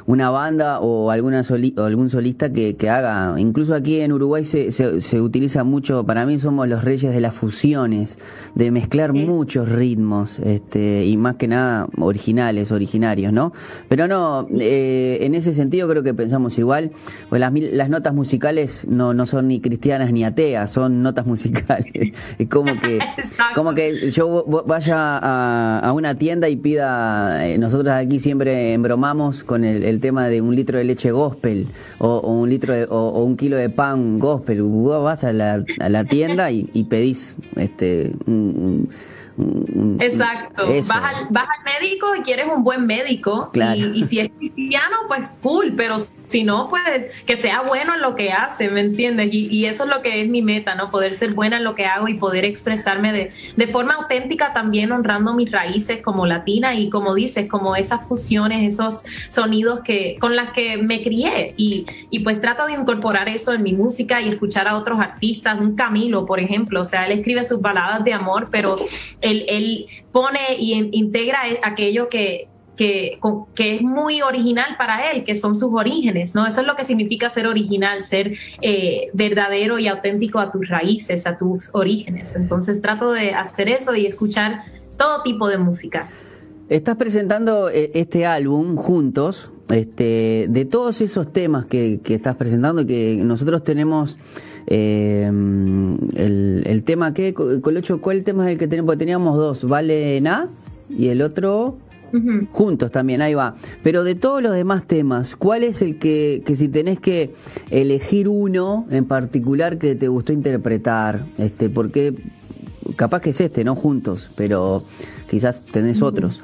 una 0.06 0.30
banda 0.30 0.80
o, 0.80 1.12
alguna 1.12 1.42
o 1.78 1.82
algún 1.84 2.10
solista 2.10 2.52
que, 2.52 2.76
que, 2.76 2.90
haga. 2.90 3.40
Incluso 3.40 3.74
aquí 3.76 4.02
en 4.02 4.12
Uruguay 4.12 4.46
se, 4.46 4.72
se, 4.72 5.22
utiliza 5.22 5.64
mucho, 5.64 6.06
para 6.06 6.26
mí 6.26 6.40
somos 6.40 6.68
los 6.68 6.84
reyes 6.84 7.14
de 7.14 7.22
las 7.22 7.34
fusiones, 7.34 8.20
de 8.56 8.72
mezclar 8.72 9.14
muchos 9.14 9.70
ritmos 9.70 10.40
este, 10.40 11.06
y 11.06 11.18
más 11.18 11.36
que 11.36 11.48
nada 11.48 11.88
originales, 12.00 12.72
originarios, 12.72 13.32
¿no? 13.34 13.54
Pero 13.88 14.08
no, 14.08 14.48
eh, 14.60 15.20
en 15.22 15.36
ese 15.36 15.54
sentido 15.54 15.88
creo 15.88 16.04
que 16.04 16.14
pensamos 16.14 16.58
igual, 16.58 16.92
pues 17.30 17.40
las, 17.40 17.54
las 17.54 17.90
notas 17.90 18.14
musicales 18.14 18.86
no, 18.90 19.14
no 19.14 19.26
son 19.26 19.48
ni 19.48 19.60
cristianas 19.60 20.12
ni 20.12 20.24
ateas, 20.24 20.72
son 20.72 21.02
notas 21.02 21.26
musicales. 21.34 22.14
es 22.38 22.50
como 22.50 22.80
que, 22.80 23.00
como 23.56 23.74
que 23.74 24.12
yo 24.12 24.46
vaya 24.66 25.18
a, 25.18 25.80
a 25.80 25.94
una 25.94 26.16
tienda 26.16 26.50
y 26.50 26.56
pida, 26.56 27.48
eh, 27.48 27.58
nosotros 27.58 27.94
aquí 27.94 28.20
siempre 28.20 28.74
embromamos 28.74 29.44
con 29.44 29.64
el, 29.64 29.93
tema 30.00 30.28
de 30.28 30.42
un 30.42 30.56
litro 30.56 30.78
de 30.78 30.84
leche 30.84 31.12
gospel 31.12 31.68
o, 32.00 32.20
un 32.20 32.50
litro 32.50 32.74
o, 32.90 33.24
un 33.24 33.38
kilo 33.38 33.58
de 33.58 33.70
pan 33.70 34.20
gospel. 34.20 34.62
Vos 34.62 35.04
vas 35.04 35.24
a 35.24 35.34
la, 35.34 35.64
a 35.80 35.90
la 35.90 36.04
tienda 36.06 36.52
y, 36.52 36.64
pedís 36.90 37.38
este 37.56 38.12
un, 38.26 38.90
Exacto. 40.00 40.64
Vas 40.68 40.92
al, 40.92 41.28
vas 41.32 41.48
al, 41.48 41.82
médico 41.82 42.16
y 42.16 42.22
quieres 42.22 42.46
un 42.56 42.64
buen 42.64 42.86
médico. 42.86 43.50
Y, 43.54 44.00
y, 44.00 44.04
si 44.04 44.20
es 44.20 44.32
cristiano, 44.38 44.96
pues 45.08 45.32
cool, 45.42 45.74
pero 45.76 45.98
si 46.34 46.44
no, 46.44 46.68
pues 46.68 47.12
que 47.28 47.38
sea 47.38 47.62
bueno 47.62 47.94
en 47.94 48.02
lo 48.02 48.16
que 48.16 48.32
hace, 48.32 48.68
¿me 48.68 48.82
entiendes? 48.82 49.30
Y, 49.32 49.68
eso 49.68 49.84
es 49.84 49.90
lo 49.92 50.02
que 50.02 50.20
es 50.20 50.28
mi 50.28 50.42
meta, 50.42 50.74
¿no? 50.74 50.90
Poder 50.90 51.13
ser 51.13 51.36
buena 51.36 51.58
en 51.58 51.63
lo 51.63 51.75
que 51.75 51.86
hago 51.86 52.08
y 52.08 52.16
poder 52.16 52.44
expresarme 52.44 53.13
de, 53.13 53.32
de 53.56 53.68
forma 53.68 53.94
auténtica 53.94 54.52
también 54.52 54.92
honrando 54.92 55.36
mis 55.36 55.52
raíces 55.52 56.02
como 56.02 56.25
latina 56.25 56.74
y 56.74 56.90
como 56.90 57.13
dices, 57.13 57.48
como 57.48 57.75
esas 57.75 58.08
fusiones, 58.08 58.74
esos 58.74 59.04
sonidos 59.30 59.82
que 59.82 60.18
con 60.20 60.36
las 60.36 60.54
que 60.54 60.78
me 60.78 61.04
crié 61.04 61.54
y, 61.56 61.86
y 62.10 62.22
pues 62.22 62.42
trato 62.42 62.66
de 62.66 62.74
incorporar 62.74 63.30
eso 63.30 63.54
en 63.54 63.62
mi 63.62 63.74
música 63.74 64.20
y 64.20 64.30
escuchar 64.30 64.68
a 64.68 64.75
otros 64.75 65.00
artistas, 65.00 65.60
un 65.60 65.75
Camilo, 65.75 66.25
por 66.25 66.40
ejemplo, 66.40 66.82
o 66.82 66.86
sea, 66.86 67.06
él 67.06 67.20
escribe 67.20 67.46
sus 67.46 67.62
baladas 67.62 68.04
de 68.04 68.13
amor, 68.13 68.48
pero 68.52 68.78
él, 69.22 69.46
él 69.48 69.86
pone 70.12 70.40
y 70.58 70.74
integra 70.94 71.42
aquello 71.62 72.10
que, 72.10 72.48
que, 72.75 73.20
que, 73.56 73.75
es 73.75 73.82
muy 73.82 74.22
original 74.22 74.75
para 74.77 75.12
él, 75.12 75.24
que 75.24 75.36
son 75.36 75.56
sus 75.56 75.72
orígenes, 75.74 76.34
¿no? 76.34 76.48
Eso 76.48 76.62
es 76.62 76.68
lo 76.68 76.75
que 76.75 76.86
significa 76.86 77.30
ser 77.30 77.48
original, 77.48 78.01
ser 78.01 78.34
eh, 78.62 79.10
verdadero 79.13 79.80
y 79.80 79.88
auténtico 79.88 80.39
a 80.39 80.51
tus 80.51 80.68
raíces, 80.68 81.27
a 81.27 81.38
tus 81.38 81.70
orígenes. 81.74 82.36
Entonces 82.36 82.82
trato 82.82 83.12
de 83.12 83.32
hacer 83.34 83.70
eso 83.70 83.96
y 83.96 84.08
escuchar 84.08 84.63
todo 84.98 85.22
tipo 85.24 85.48
de 85.48 85.58
música. 85.58 86.10
Estás 86.70 86.96
presentando 86.96 87.70
eh, 87.70 87.92
este 87.94 88.25
álbum 88.25 88.75
juntos, 88.75 89.51
este, 89.70 90.48
de 90.50 90.65
todos 90.65 91.01
esos 91.01 91.32
temas 91.32 91.65
que, 91.65 92.00
que 92.03 92.15
estás 92.15 92.36
presentando, 92.36 92.86
que 92.86 93.22
nosotros 93.24 93.63
tenemos 93.63 94.18
eh, 94.68 95.27
el, 95.27 96.63
el, 96.65 96.84
tema 96.84 97.13
que, 97.13 97.34
Colocho, 97.34 98.01
¿cuál 98.01 98.24
tema 98.24 98.46
es 98.46 98.53
el 98.53 98.58
que 98.58 98.68
tenemos? 98.68 98.88
Porque 98.88 99.00
teníamos 99.00 99.38
dos, 99.38 99.65
Vale 99.65 100.20
Na 100.22 100.48
y 100.89 101.10
el 101.10 101.22
otro 101.22 101.77
juntos 102.51 102.91
también, 102.91 103.22
ahí 103.22 103.34
va. 103.34 103.55
Pero 103.82 104.03
de 104.03 104.15
todos 104.15 104.41
los 104.41 104.53
demás 104.53 104.86
temas, 104.86 105.36
¿cuál 105.36 105.63
es 105.63 105.82
el 105.82 105.98
que, 105.98 106.43
que 106.46 106.55
si 106.55 106.67
tenés 106.67 107.00
que 107.00 107.34
elegir 107.72 108.27
uno 108.27 108.86
en 108.91 109.05
particular 109.05 109.77
que 109.77 109.96
te 109.96 110.08
gustó 110.08 110.34
interpretar? 110.34 111.25
Este, 111.38 111.70
porque 111.70 112.13
capaz 112.96 113.22
que 113.22 113.32
es 113.32 113.41
este, 113.41 113.63
¿no? 113.63 113.75
Juntos, 113.75 114.29
pero 114.36 114.84
quizás 115.29 115.63
tenés 115.65 116.01
otros. 116.01 116.43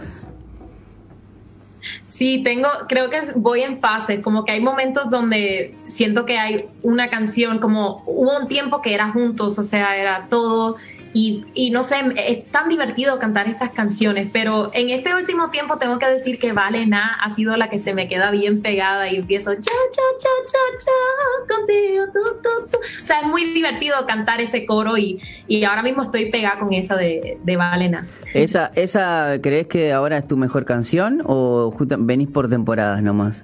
Sí, 2.07 2.41
tengo, 2.43 2.67
creo 2.87 3.09
que 3.09 3.21
voy 3.35 3.61
en 3.61 3.79
fase, 3.79 4.19
como 4.19 4.43
que 4.43 4.51
hay 4.51 4.61
momentos 4.61 5.09
donde 5.09 5.73
siento 5.87 6.25
que 6.25 6.37
hay 6.37 6.65
una 6.83 7.09
canción, 7.09 7.59
como 7.59 8.03
hubo 8.07 8.37
un 8.37 8.47
tiempo 8.47 8.81
que 8.81 8.93
era 8.93 9.09
juntos, 9.11 9.57
o 9.57 9.63
sea, 9.63 9.95
era 9.95 10.27
todo 10.29 10.75
y, 11.13 11.45
y, 11.53 11.71
no 11.71 11.83
sé, 11.83 11.95
es 12.15 12.45
tan 12.51 12.69
divertido 12.69 13.19
cantar 13.19 13.47
estas 13.47 13.71
canciones, 13.71 14.27
pero 14.31 14.71
en 14.73 14.89
este 14.89 15.15
último 15.15 15.49
tiempo 15.49 15.77
tengo 15.77 15.97
que 15.97 16.05
decir 16.05 16.39
que 16.39 16.51
Valena 16.51 17.17
ha 17.21 17.29
sido 17.31 17.57
la 17.57 17.69
que 17.69 17.79
se 17.79 17.93
me 17.93 18.07
queda 18.07 18.31
bien 18.31 18.61
pegada 18.61 19.09
y 19.09 19.15
empiezo 19.15 19.53
cha, 19.55 19.61
cha, 19.61 20.01
cha, 20.19 20.29
cha, 20.47 20.85
cha, 20.85 21.55
contigo, 21.55 22.05
tu, 22.13 22.41
tu, 22.41 22.71
tu. 22.71 22.77
O 22.77 23.05
sea, 23.05 23.21
es 23.21 23.27
muy 23.27 23.45
divertido 23.53 24.05
cantar 24.05 24.41
ese 24.41 24.65
coro 24.65 24.97
y, 24.97 25.19
y 25.47 25.63
ahora 25.63 25.81
mismo 25.81 26.03
estoy 26.03 26.29
pegada 26.29 26.59
con 26.59 26.73
esa 26.73 26.95
de, 26.95 27.37
de 27.43 27.55
Valena. 27.55 28.07
¿Esa, 28.33 28.71
¿Esa 28.75 29.39
crees 29.41 29.67
que 29.67 29.91
ahora 29.91 30.17
es 30.17 30.27
tu 30.27 30.37
mejor 30.37 30.65
canción 30.65 31.21
o 31.25 31.75
venís 31.99 32.27
por 32.27 32.49
temporadas 32.49 33.01
nomás? 33.01 33.43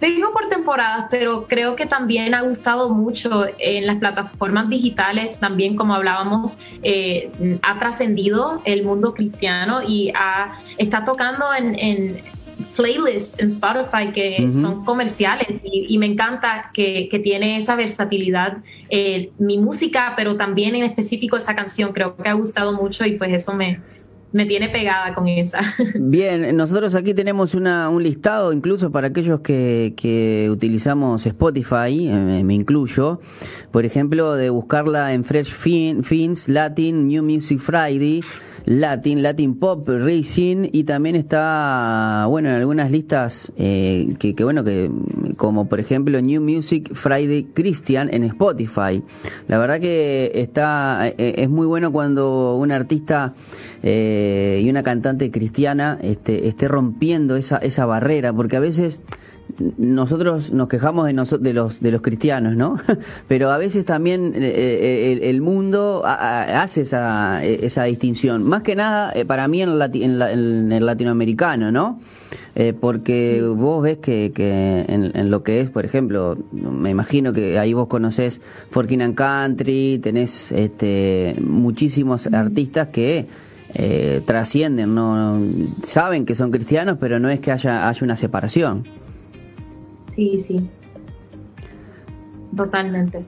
Vengo 0.00 0.32
por 0.32 0.48
temporadas, 0.48 1.06
pero 1.10 1.46
creo 1.46 1.76
que 1.76 1.84
también 1.84 2.34
ha 2.34 2.40
gustado 2.40 2.88
mucho 2.88 3.44
en 3.58 3.86
las 3.86 3.96
plataformas 3.96 4.70
digitales, 4.70 5.38
también 5.38 5.76
como 5.76 5.94
hablábamos, 5.94 6.58
eh, 6.82 7.30
ha 7.62 7.78
trascendido 7.78 8.62
el 8.64 8.82
mundo 8.82 9.12
cristiano 9.12 9.82
y 9.86 10.10
ha, 10.14 10.58
está 10.78 11.04
tocando 11.04 11.46
en, 11.54 12.18
playlists 12.76 13.38
en 13.38 13.48
Spotify 13.48 14.12
que 14.14 14.52
son 14.52 14.84
comerciales 14.84 15.62
y, 15.64 15.96
me 15.96 16.06
encanta 16.06 16.70
que, 16.74 17.08
tiene 17.22 17.56
esa 17.56 17.74
versatilidad 17.74 18.58
eh, 18.90 19.30
mi 19.38 19.58
música, 19.58 20.12
pero 20.16 20.36
también 20.36 20.74
en 20.74 20.84
específico 20.84 21.36
esa 21.36 21.54
canción 21.54 21.92
creo 21.92 22.16
que 22.16 22.28
ha 22.28 22.34
gustado 22.34 22.72
mucho 22.72 23.04
y 23.06 23.12
pues 23.12 23.32
eso 23.32 23.54
me, 23.54 23.80
me 24.32 24.46
tiene 24.46 24.68
pegada 24.68 25.14
con 25.14 25.28
esa. 25.28 25.60
Bien, 25.94 26.56
nosotros 26.56 26.94
aquí 26.94 27.14
tenemos 27.14 27.54
una, 27.54 27.88
un 27.88 28.02
listado, 28.02 28.52
incluso 28.52 28.90
para 28.90 29.08
aquellos 29.08 29.40
que, 29.40 29.94
que 29.96 30.48
utilizamos 30.50 31.26
Spotify, 31.26 32.08
eh, 32.08 32.42
me 32.44 32.54
incluyo, 32.54 33.20
por 33.72 33.84
ejemplo, 33.84 34.34
de 34.34 34.50
buscarla 34.50 35.12
en 35.14 35.24
Fresh 35.24 35.52
Fins, 35.52 36.48
Latin, 36.48 37.08
New 37.08 37.22
Music 37.22 37.58
Friday, 37.58 38.22
Latin, 38.66 39.22
Latin 39.22 39.58
Pop, 39.58 39.88
Racing 39.88 40.68
y 40.72 40.84
también 40.84 41.16
está, 41.16 42.26
bueno, 42.28 42.48
en 42.48 42.54
algunas 42.56 42.90
listas 42.90 43.52
eh, 43.56 44.14
que, 44.18 44.34
que, 44.34 44.44
bueno, 44.44 44.64
que 44.64 44.90
como 45.36 45.68
por 45.68 45.80
ejemplo 45.80 46.20
New 46.20 46.42
Music 46.42 46.94
Friday 46.94 47.44
Christian 47.54 48.08
en 48.12 48.24
Spotify. 48.24 49.02
La 49.48 49.58
verdad 49.58 49.80
que 49.80 50.32
está, 50.34 51.08
eh, 51.08 51.34
es 51.38 51.48
muy 51.48 51.66
bueno 51.66 51.92
cuando 51.92 52.56
un 52.56 52.72
artista 52.72 53.34
eh, 53.82 54.60
y 54.62 54.68
una 54.68 54.82
cantante 54.82 55.30
cristiana 55.30 55.98
este, 56.02 56.48
esté 56.48 56.68
rompiendo 56.68 57.36
esa, 57.36 57.56
esa 57.58 57.86
barrera, 57.86 58.32
porque 58.32 58.56
a 58.56 58.60
veces 58.60 59.00
nosotros 59.78 60.52
nos 60.52 60.68
quejamos 60.68 61.06
de, 61.06 61.38
de, 61.40 61.52
los, 61.52 61.80
de 61.80 61.90
los 61.90 62.02
cristianos, 62.02 62.56
¿no? 62.56 62.76
Pero 63.28 63.50
a 63.50 63.58
veces 63.58 63.84
también 63.84 64.32
eh, 64.34 64.40
eh, 64.42 65.20
el, 65.30 65.40
mundo 65.40 66.02
hace 66.04 66.82
esa, 66.82 67.42
esa 67.44 67.84
distinción. 67.84 68.42
Más 68.42 68.62
que 68.62 68.76
nada, 68.76 69.12
para 69.26 69.48
mí 69.48 69.62
en, 69.62 69.80
en, 69.80 70.72
el 70.72 70.86
latinoamericano, 70.86 71.72
¿no? 71.72 72.00
porque 72.80 73.42
vos 73.42 73.82
ves 73.82 73.98
que, 73.98 74.32
que 74.34 74.84
en, 74.86 75.30
lo 75.30 75.42
que 75.42 75.60
es, 75.60 75.70
por 75.70 75.86
ejemplo, 75.86 76.36
me 76.52 76.90
imagino 76.90 77.32
que 77.32 77.58
ahí 77.58 77.72
vos 77.72 77.86
conocés 77.88 78.42
Forkin 78.70 79.14
Country, 79.14 79.98
tenés 80.02 80.52
este, 80.52 81.36
muchísimos 81.40 82.26
artistas 82.26 82.88
que 82.88 83.26
eh, 83.74 84.20
trascienden, 84.24 84.96
no 84.96 85.40
saben 85.84 86.24
que 86.24 86.34
son 86.34 86.50
cristianos, 86.50 86.96
pero 86.98 87.20
no 87.20 87.30
es 87.30 87.38
que 87.38 87.52
haya, 87.52 87.88
haya 87.88 88.04
una 88.04 88.16
separación. 88.16 88.84
Sí, 90.10 90.38
sí. 90.38 90.68
Totalmente. 92.54 93.24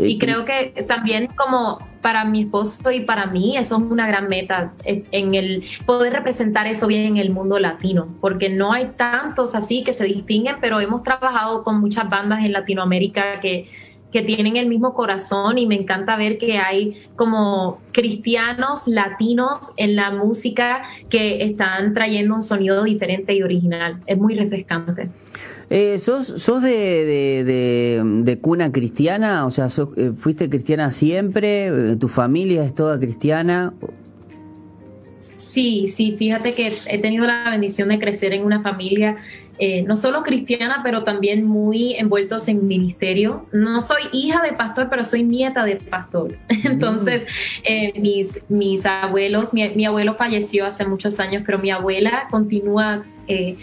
Y 0.00 0.18
creo 0.18 0.44
que 0.44 0.84
también 0.88 1.28
como 1.36 1.78
para 2.00 2.24
mi 2.24 2.42
esposo 2.42 2.90
y 2.90 3.00
para 3.00 3.26
mí 3.26 3.56
eso 3.56 3.76
es 3.76 3.82
una 3.82 4.06
gran 4.08 4.28
meta 4.28 4.72
en 4.84 5.34
el 5.34 5.64
poder 5.86 6.14
representar 6.14 6.66
eso 6.66 6.86
bien 6.86 7.02
en 7.02 7.16
el 7.18 7.30
mundo 7.30 7.58
latino, 7.58 8.08
porque 8.20 8.48
no 8.48 8.72
hay 8.72 8.86
tantos 8.96 9.54
así 9.54 9.84
que 9.84 9.92
se 9.92 10.06
distinguen, 10.06 10.56
pero 10.60 10.80
hemos 10.80 11.02
trabajado 11.02 11.62
con 11.62 11.78
muchas 11.80 12.08
bandas 12.08 12.44
en 12.44 12.52
Latinoamérica 12.52 13.38
que 13.40 13.68
que 14.12 14.22
tienen 14.22 14.56
el 14.56 14.66
mismo 14.66 14.92
corazón 14.92 15.58
y 15.58 15.66
me 15.66 15.74
encanta 15.74 16.16
ver 16.16 16.38
que 16.38 16.58
hay 16.58 17.02
como 17.16 17.80
cristianos 17.92 18.86
latinos 18.86 19.58
en 19.76 19.96
la 19.96 20.10
música 20.10 20.82
que 21.08 21.42
están 21.44 21.94
trayendo 21.94 22.34
un 22.34 22.42
sonido 22.42 22.84
diferente 22.84 23.34
y 23.34 23.42
original. 23.42 23.96
Es 24.06 24.18
muy 24.18 24.34
refrescante. 24.34 25.08
Eh, 25.74 25.98
¿Sos, 26.00 26.26
sos 26.26 26.62
de, 26.62 27.44
de, 27.46 28.38
cuna 28.42 28.70
cristiana? 28.72 29.46
O 29.46 29.50
sea, 29.50 29.68
eh, 29.96 30.12
¿fuiste 30.18 30.50
cristiana 30.50 30.92
siempre? 30.92 31.92
Eh, 31.92 31.96
¿Tu 31.96 32.08
familia 32.08 32.62
es 32.62 32.74
toda 32.74 33.00
cristiana? 33.00 33.72
Sí, 35.18 35.88
sí, 35.88 36.14
fíjate 36.18 36.52
que 36.52 36.76
he 36.84 36.98
tenido 36.98 37.24
la 37.24 37.48
bendición 37.48 37.88
de 37.88 37.98
crecer 37.98 38.34
en 38.34 38.44
una 38.44 38.60
familia 38.60 39.16
eh, 39.58 39.82
no 39.82 39.96
solo 39.96 40.22
cristiana, 40.22 40.80
pero 40.82 41.04
también 41.04 41.44
muy 41.44 41.94
envueltos 41.94 42.48
en 42.48 42.66
ministerio. 42.66 43.46
No 43.52 43.80
soy 43.80 44.02
hija 44.12 44.42
de 44.42 44.54
pastor, 44.54 44.88
pero 44.90 45.04
soy 45.04 45.22
nieta 45.24 45.64
de 45.64 45.76
pastor. 45.76 46.36
Entonces, 46.48 47.26
eh, 47.62 47.92
mis, 48.00 48.40
mis 48.48 48.86
abuelos, 48.86 49.52
mi, 49.52 49.84
abuelo 49.84 50.14
falleció 50.14 50.64
hace 50.64 50.86
muchos 50.86 51.20
años, 51.20 51.42
pero 51.44 51.58
mi 51.58 51.70
abuela 51.70 52.26
continúa 52.30 53.04
eh, 53.28 53.56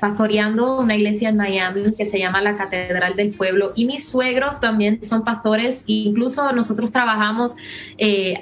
pastoreando 0.00 0.78
una 0.78 0.94
iglesia 0.94 1.30
en 1.30 1.36
Miami 1.36 1.94
que 1.96 2.06
se 2.06 2.18
llama 2.18 2.42
la 2.42 2.56
Catedral 2.56 3.16
del 3.16 3.30
Pueblo 3.30 3.72
y 3.74 3.86
mis 3.86 4.08
suegros 4.08 4.60
también 4.60 5.04
son 5.04 5.24
pastores 5.24 5.84
e 5.88 5.92
incluso 5.92 6.52
nosotros 6.52 6.92
trabajamos 6.92 7.54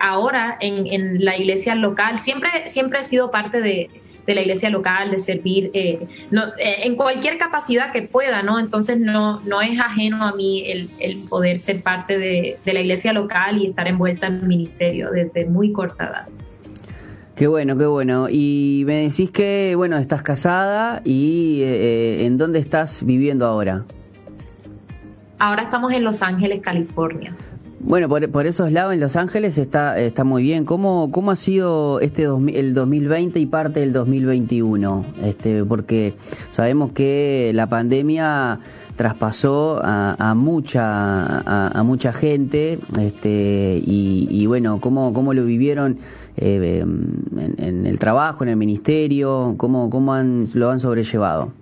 ahora 0.01 0.57
en, 0.61 1.25
la 1.25 1.37
iglesia 1.37 1.75
local. 1.75 2.19
Siempre, 2.19 2.67
siempre 2.67 3.01
he 3.01 3.05
sido 3.05 3.31
parte 3.31 3.61
de, 3.61 3.89
de 4.27 4.35
la 4.35 4.43
iglesia 4.43 4.71
local, 4.71 5.11
de 5.11 5.19
servir 5.19 5.71
eh, 5.75 6.07
eh, 6.31 6.77
en 6.85 6.97
cualquier 6.97 7.39
capacidad 7.39 7.93
que 7.93 8.03
pueda, 8.03 8.43
¿no? 8.43 8.59
Entonces 8.59 8.99
no, 8.99 9.41
no 9.41 9.63
es 9.63 9.79
ajeno 9.81 10.25
a 10.25 10.33
mí 10.33 10.65
el, 10.71 11.19
poder 11.29 11.59
ser 11.59 11.83
parte 11.83 12.19
de, 12.19 12.57
la 12.65 12.81
iglesia 12.81 13.13
local 13.13 13.59
y 13.59 13.67
estar 13.67 13.89
envuelta 13.89 14.27
en 14.29 14.35
el 14.37 14.47
ministerio 14.47 15.11
desde 15.11 15.45
muy 15.45 15.73
corta 15.73 16.05
edad. 16.05 16.29
Qué 17.37 17.47
bueno, 17.47 17.77
qué 17.79 17.87
bueno. 17.87 18.29
Y 18.31 18.85
me 18.87 19.03
decís 19.03 19.31
que, 19.31 19.75
bueno, 19.77 19.97
estás 19.97 20.23
casada 20.23 21.01
y 21.05 21.63
eh, 21.63 22.27
¿en 22.27 22.37
dónde 22.37 22.59
estás 22.59 23.05
viviendo 23.05 23.47
ahora? 23.47 23.85
Ahora 25.39 25.63
estamos 25.63 25.93
en 25.93 26.05
Los 26.05 26.23
Ángeles, 26.23 26.63
California. 26.63 27.35
Bueno, 27.85 28.09
por, 28.09 28.47
esos 28.47 28.71
lados 28.71 28.95
en 28.95 29.01
Los 29.01 29.17
Ángeles 29.17 29.59
está, 29.59 29.99
está 29.99 30.23
muy 30.23 30.45
bien. 30.45 30.65
¿Cómo, 30.65 31.11
cómo 31.11 31.33
ha 31.33 31.37
sido 31.37 31.99
este 31.99 32.29
el 32.55 32.75
2020 32.75 33.41
y 33.41 33.47
parte 33.47 33.81
del 33.81 33.93
2021? 33.93 35.05
Este, 35.25 35.65
porque 35.65 36.15
sabemos 36.53 36.93
que 36.93 37.51
la 37.55 37.69
pandemia 37.69 38.61
traspasó 38.97 39.81
a, 39.83 40.35
mucha 40.35 41.69
a, 41.69 41.83
mucha 41.83 42.13
gente 42.13 42.79
este, 43.01 43.81
y, 43.85 44.47
bueno, 44.47 44.81
¿cómo, 44.81 45.13
cómo 45.13 45.35
lo 45.35 45.45
vivieron 45.45 45.99
eh, 46.37 46.85
en, 47.59 47.87
el 47.87 47.99
trabajo, 47.99 48.45
en 48.45 48.51
el 48.51 48.57
ministerio? 48.57 49.55
¿Cómo, 49.57 49.91
cómo 49.91 50.15
han, 50.15 50.49
lo 50.55 50.71
han 50.71 50.81
sobrellevado? 50.81 51.62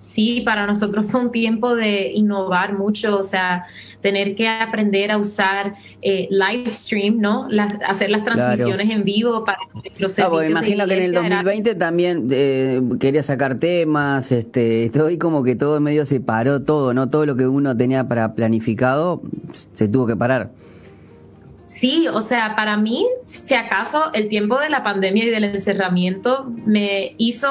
Sí, 0.00 0.40
para 0.40 0.66
nosotros 0.66 1.06
fue 1.10 1.20
un 1.20 1.30
tiempo 1.30 1.76
de 1.76 2.10
innovar 2.12 2.72
mucho, 2.72 3.18
o 3.18 3.22
sea, 3.22 3.66
tener 4.00 4.34
que 4.34 4.48
aprender 4.48 5.10
a 5.10 5.18
usar 5.18 5.74
eh, 6.00 6.26
live 6.30 6.72
stream, 6.72 7.20
¿no? 7.20 7.48
hacer 7.86 8.08
las 8.08 8.24
transmisiones 8.24 8.90
en 8.90 9.04
vivo 9.04 9.44
para 9.44 9.58
los 9.98 10.12
ah, 10.12 10.14
servicios. 10.14 10.48
imagino 10.48 10.86
que 10.86 10.94
en 10.94 11.02
el 11.02 11.12
2020 11.12 11.74
también 11.74 12.28
eh, 12.30 12.80
quería 12.98 13.22
sacar 13.22 13.56
temas, 13.56 14.32
este, 14.32 14.88
todo 14.88 15.10
y 15.10 15.18
como 15.18 15.44
que 15.44 15.54
todo 15.54 15.78
medio 15.80 16.06
se 16.06 16.18
paró 16.18 16.62
todo, 16.62 16.94
¿no? 16.94 17.10
Todo 17.10 17.26
lo 17.26 17.36
que 17.36 17.46
uno 17.46 17.76
tenía 17.76 18.08
para 18.08 18.32
planificado 18.32 19.20
se 19.52 19.86
tuvo 19.86 20.06
que 20.06 20.16
parar. 20.16 20.48
Sí, 21.66 22.08
o 22.08 22.22
sea, 22.22 22.56
para 22.56 22.78
mí, 22.78 23.06
si 23.26 23.54
acaso 23.54 24.12
el 24.14 24.30
tiempo 24.30 24.58
de 24.58 24.70
la 24.70 24.82
pandemia 24.82 25.24
y 25.24 25.30
del 25.30 25.44
encerramiento 25.44 26.50
me 26.64 27.14
hizo 27.18 27.50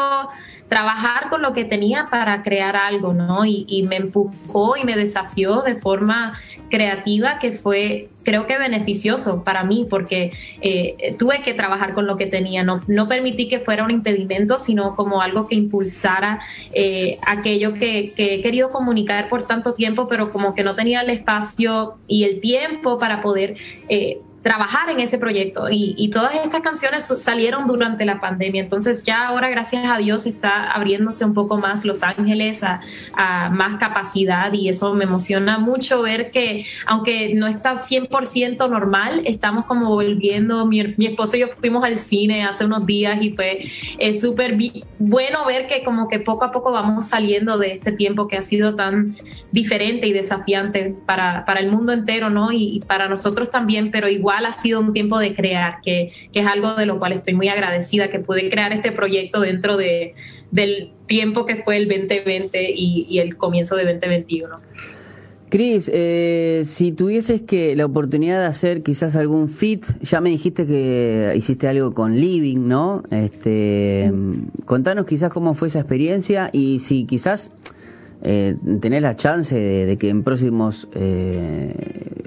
trabajar 0.70 1.30
con 1.30 1.42
lo 1.42 1.54
que 1.54 1.66
tenía 1.66 2.06
para 2.06 2.44
crear 2.44 2.76
algo, 2.76 3.12
¿no? 3.12 3.44
Y, 3.44 3.84
me 3.90 3.96
empujó 3.96 4.78
y 4.78 4.84
me 4.84 4.96
desafió 4.96 5.64
de 5.64 5.76
forma 5.76 6.40
creativa 6.70 7.40
que 7.40 7.54
fue, 7.54 8.10
creo 8.24 8.46
que 8.46 8.58
beneficioso 8.60 9.44
para 9.44 9.64
mí, 9.64 9.88
porque 9.90 10.32
eh, 10.62 11.16
tuve 11.18 11.42
que 11.42 11.56
trabajar 11.56 11.96
con 11.96 12.06
lo 12.06 12.18
que 12.18 12.28
tenía, 12.28 12.64
no, 12.64 12.82
no 12.88 13.08
permití 13.08 13.48
que 13.48 13.60
fuera 13.60 13.84
un 13.84 13.90
impedimento, 13.90 14.60
sino 14.60 14.96
como 14.96 15.24
algo 15.24 15.48
que 15.48 15.56
impulsara 15.56 16.40
eh, 16.72 17.18
aquello 17.26 17.74
que, 17.74 18.14
he 18.16 18.42
querido 18.42 18.70
comunicar 18.70 19.28
por 19.28 19.48
tanto 19.48 19.74
tiempo, 19.74 20.08
pero 20.08 20.32
como 20.32 20.54
que 20.54 20.64
no 20.64 20.76
tenía 20.76 21.02
el 21.02 21.10
espacio 21.10 21.96
y 22.08 22.26
el 22.26 22.42
tiempo 22.42 23.00
para 23.00 23.22
poder... 23.22 23.56
Eh, 23.90 24.20
trabajar 24.42 24.90
en 24.90 25.00
ese 25.00 25.18
proyecto. 25.18 25.68
Y, 25.70 26.10
todas 26.10 26.34
estas 26.44 26.62
canciones 26.62 27.06
salieron 27.06 27.68
durante 27.68 28.04
la 28.04 28.20
pandemia, 28.20 28.64
entonces 28.64 29.04
ya 29.04 29.28
ahora 29.28 29.50
gracias 29.50 29.86
a 29.86 29.98
Dios 29.98 30.26
está 30.26 30.72
abriéndose 30.72 31.24
un 31.24 31.34
poco 31.34 31.58
más 31.58 31.86
Los 31.86 32.02
Ángeles 32.02 32.64
a, 32.64 32.80
más 33.52 33.80
capacidad. 33.80 34.52
Y 34.54 34.70
eso 34.70 34.94
me 34.94 35.04
emociona 35.04 35.60
mucho 35.60 36.02
ver 36.02 36.32
que 36.32 36.66
aunque 36.86 37.36
no 37.36 37.48
está 37.48 37.76
100% 37.76 38.70
normal, 38.70 39.22
estamos 39.26 39.66
como 39.66 39.90
volviendo, 39.90 40.66
mi, 40.66 40.80
esposo 41.06 41.38
y 41.38 41.42
yo 41.42 41.48
fuimos 41.50 41.84
al 41.84 41.98
cine 41.98 42.44
hace 42.44 42.66
unos 42.66 42.86
días 42.86 43.22
y 43.22 43.32
fue 43.32 43.70
es 43.98 44.22
súper 44.22 44.58
bueno 44.98 45.46
ver 45.46 45.68
que 45.68 45.84
como 45.84 46.08
que 46.08 46.20
poco 46.20 46.46
a 46.46 46.52
poco 46.52 46.72
vamos 46.72 47.08
saliendo 47.08 47.58
de 47.58 47.74
este 47.74 47.92
tiempo 47.92 48.28
que 48.28 48.38
ha 48.38 48.42
sido 48.42 48.76
tan 48.76 49.18
diferente 49.52 50.08
y 50.08 50.14
desafiante 50.14 50.96
para, 51.06 51.46
para 51.46 51.60
el 51.60 51.72
mundo 51.72 51.92
entero, 51.92 52.30
¿no? 52.30 52.52
Y, 52.52 52.78
y 52.78 52.80
para 52.82 53.08
nosotros 53.08 53.52
también, 53.52 53.92
pero 53.92 54.08
igual 54.08 54.29
ha 54.32 54.54
sido 54.54 54.80
un 54.80 54.94
tiempo 54.94 55.20
de 55.20 55.34
crear, 55.34 55.82
que, 55.84 56.12
es 56.34 56.48
algo 56.48 56.76
de 56.76 56.86
lo 56.86 57.00
cual 57.00 57.14
estoy 57.14 57.34
muy 57.34 57.48
agradecida, 57.48 58.10
que 58.10 58.20
pude 58.20 58.50
crear 58.50 58.74
este 58.74 58.92
proyecto 58.92 59.42
dentro 59.42 59.78
de, 59.78 60.16
del 60.52 60.92
tiempo 61.08 61.46
que 61.46 61.58
fue 61.58 61.78
el 61.78 61.88
2020 61.88 62.72
y, 62.76 63.20
el 63.20 63.38
comienzo 63.38 63.76
de 63.76 63.86
2021. 63.86 64.56
Cris, 65.50 65.90
eh, 65.92 66.62
si 66.64 66.92
tuvieses 66.92 67.42
que 67.42 67.76
la 67.76 67.86
oportunidad 67.86 68.40
de 68.40 68.46
hacer 68.46 68.84
quizás 68.84 69.16
algún 69.16 69.50
fit, 69.50 69.84
ya 70.02 70.22
me 70.22 70.30
dijiste 70.30 70.68
que 70.68 71.34
hiciste 71.36 71.68
algo 71.68 71.96
con 71.96 72.16
Living, 72.16 72.68
¿no? 72.68 73.02
Este, 73.10 74.12
contanos 74.66 75.08
quizás 75.08 75.32
cómo 75.32 75.56
fue 75.56 75.70
esa 75.70 75.80
experiencia 75.80 76.52
y 76.54 76.82
si 76.82 77.06
quizás 77.06 77.52
eh, 78.22 78.56
tenés 78.82 79.02
la 79.02 79.16
chance 79.16 79.56
de, 79.56 79.98
que 79.98 80.10
en 80.10 80.24
próximos 80.24 80.88
eh, 80.94 81.74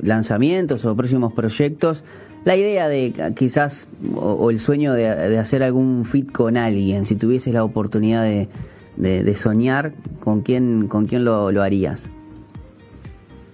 lanzamientos 0.02 0.84
o 0.84 0.96
próximos 0.96 1.32
proyectos, 1.32 2.02
la 2.44 2.56
idea 2.56 2.88
de 2.88 3.32
quizás 3.36 3.86
o, 4.14 4.50
el 4.50 4.58
sueño 4.58 4.94
de, 4.94 5.38
hacer 5.38 5.62
algún 5.62 6.04
fit 6.04 6.32
con 6.32 6.56
alguien, 6.56 7.04
si 7.04 7.14
tuvieses 7.14 7.52
la 7.52 7.62
oportunidad 7.62 8.24
de, 8.24 9.36
soñar, 9.36 9.92
¿con 10.20 10.42
quién, 10.42 10.88
con 10.88 11.06
quién 11.06 11.24
lo, 11.24 11.52
lo 11.52 11.62
harías? 11.62 12.08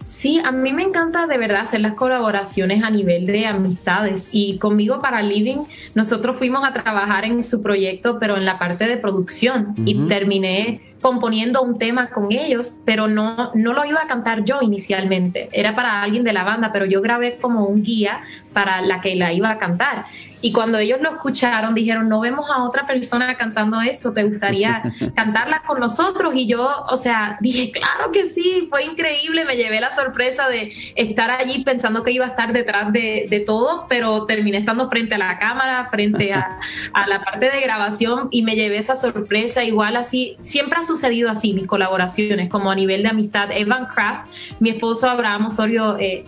Sí, 0.08 0.40
a 0.42 0.52
mí 0.52 0.72
me 0.72 0.84
encanta 0.84 1.26
de 1.26 1.36
verdad 1.36 1.60
hacer 1.60 1.82
las 1.82 1.92
colaboraciones 1.92 2.82
a 2.82 2.88
nivel 2.88 3.26
de 3.26 3.44
amistades 3.44 4.30
y 4.32 4.56
conmigo 4.56 5.02
para 5.02 5.20
Living 5.20 5.64
nosotros 5.94 6.36
fuimos 6.36 6.66
a 6.66 6.72
trabajar 6.72 7.26
en 7.26 7.44
su 7.44 7.62
proyecto 7.62 8.16
pero 8.18 8.38
en 8.38 8.46
la 8.46 8.58
parte 8.58 8.86
de 8.86 8.96
producción 8.96 9.74
y 9.84 10.08
terminé 10.08 10.87
componiendo 11.00 11.62
un 11.62 11.78
tema 11.78 12.08
con 12.08 12.32
ellos, 12.32 12.80
pero 12.84 13.08
no, 13.08 13.52
no 13.54 13.72
lo 13.72 13.84
iba 13.84 14.02
a 14.02 14.06
cantar 14.06 14.44
yo 14.44 14.60
inicialmente, 14.62 15.48
era 15.52 15.74
para 15.74 16.02
alguien 16.02 16.24
de 16.24 16.32
la 16.32 16.44
banda, 16.44 16.70
pero 16.72 16.86
yo 16.86 17.00
grabé 17.00 17.36
como 17.36 17.64
un 17.64 17.82
guía 17.82 18.20
para 18.52 18.80
la 18.80 19.00
que 19.00 19.14
la 19.14 19.32
iba 19.32 19.50
a 19.50 19.58
cantar. 19.58 20.06
Y 20.40 20.52
cuando 20.52 20.78
ellos 20.78 21.00
lo 21.00 21.10
escucharon, 21.10 21.74
dijeron, 21.74 22.08
no 22.08 22.20
vemos 22.20 22.48
a 22.50 22.62
otra 22.62 22.86
persona 22.86 23.34
cantando 23.36 23.80
esto, 23.80 24.12
¿te 24.12 24.24
gustaría 24.24 24.82
cantarla 25.16 25.62
con 25.66 25.80
nosotros? 25.80 26.34
Y 26.34 26.46
yo, 26.46 26.70
o 26.88 26.96
sea, 26.96 27.36
dije, 27.40 27.72
claro 27.72 28.12
que 28.12 28.26
sí, 28.26 28.66
fue 28.70 28.84
increíble, 28.84 29.44
me 29.44 29.56
llevé 29.56 29.80
la 29.80 29.90
sorpresa 29.90 30.48
de 30.48 30.72
estar 30.94 31.30
allí 31.30 31.64
pensando 31.64 32.02
que 32.02 32.12
iba 32.12 32.26
a 32.26 32.28
estar 32.28 32.52
detrás 32.52 32.92
de, 32.92 33.26
de 33.28 33.40
todo, 33.40 33.86
pero 33.88 34.26
terminé 34.26 34.58
estando 34.58 34.88
frente 34.88 35.16
a 35.16 35.18
la 35.18 35.38
cámara, 35.38 35.88
frente 35.90 36.32
a, 36.32 36.58
a, 36.92 37.06
la 37.08 37.22
parte 37.22 37.50
de 37.50 37.60
grabación 37.60 38.28
y 38.30 38.42
me 38.42 38.54
llevé 38.54 38.78
esa 38.78 38.96
sorpresa, 38.96 39.64
igual 39.64 39.96
así, 39.96 40.36
siempre 40.40 40.78
ha 40.78 40.82
sucedido 40.82 41.30
así 41.30 41.52
mis 41.52 41.66
colaboraciones, 41.66 42.48
como 42.48 42.70
a 42.70 42.74
nivel 42.74 43.02
de 43.02 43.08
amistad. 43.08 43.50
Evan 43.50 43.86
Craft, 43.86 44.30
mi 44.60 44.70
esposo 44.70 45.08
Abraham 45.08 45.46
Osorio, 45.46 45.96
eh, 45.98 46.24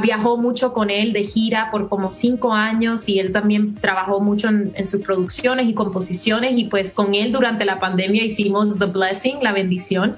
viajó 0.00 0.36
mucho 0.36 0.72
con 0.72 0.90
él 0.90 1.12
de 1.12 1.24
gira 1.24 1.70
por 1.70 1.88
como 1.88 2.10
cinco 2.10 2.52
años 2.52 3.08
y 3.08 3.18
él 3.18 3.32
también 3.32 3.74
trabajó 3.76 4.20
mucho 4.20 4.48
en, 4.48 4.86
sus 4.86 5.00
producciones 5.02 5.68
y 5.68 5.74
composiciones 5.74 6.52
y 6.56 6.64
pues 6.64 6.92
con 6.92 7.14
él 7.14 7.32
durante 7.32 7.64
la 7.64 7.78
pandemia 7.78 8.24
hicimos 8.24 8.78
The 8.78 8.86
Blessing, 8.86 9.42
la 9.42 9.52
bendición. 9.52 10.16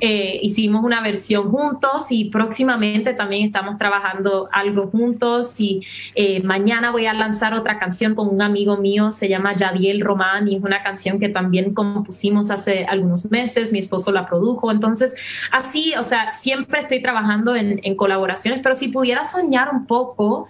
Eh, 0.00 0.38
hicimos 0.42 0.84
una 0.84 1.00
versión 1.00 1.50
juntos 1.50 2.06
y 2.10 2.26
próximamente 2.26 3.14
también 3.14 3.46
estamos 3.46 3.78
trabajando 3.78 4.48
algo 4.52 4.86
juntos 4.86 5.58
y 5.58 5.82
eh, 6.14 6.40
mañana 6.44 6.92
voy 6.92 7.06
a 7.06 7.12
lanzar 7.12 7.52
otra 7.54 7.80
canción 7.80 8.14
con 8.14 8.28
un 8.28 8.40
amigo 8.40 8.76
mío, 8.76 9.10
se 9.10 9.28
llama 9.28 9.56
Yadiel 9.56 10.00
Román 10.00 10.46
y 10.46 10.54
es 10.54 10.62
una 10.62 10.84
canción 10.84 11.18
que 11.18 11.28
también 11.28 11.74
compusimos 11.74 12.50
hace 12.50 12.84
algunos 12.84 13.28
meses, 13.30 13.72
mi 13.72 13.80
esposo 13.80 14.12
la 14.12 14.26
produjo, 14.26 14.70
entonces 14.70 15.16
así, 15.50 15.92
o 15.98 16.04
sea, 16.04 16.30
siempre 16.30 16.82
estoy 16.82 17.02
trabajando 17.02 17.56
en, 17.56 17.80
en 17.82 17.96
colaboraciones, 17.96 18.60
pero 18.62 18.76
si 18.76 18.88
pudiera 18.88 19.24
soñar 19.24 19.70
un 19.72 19.86
poco, 19.86 20.48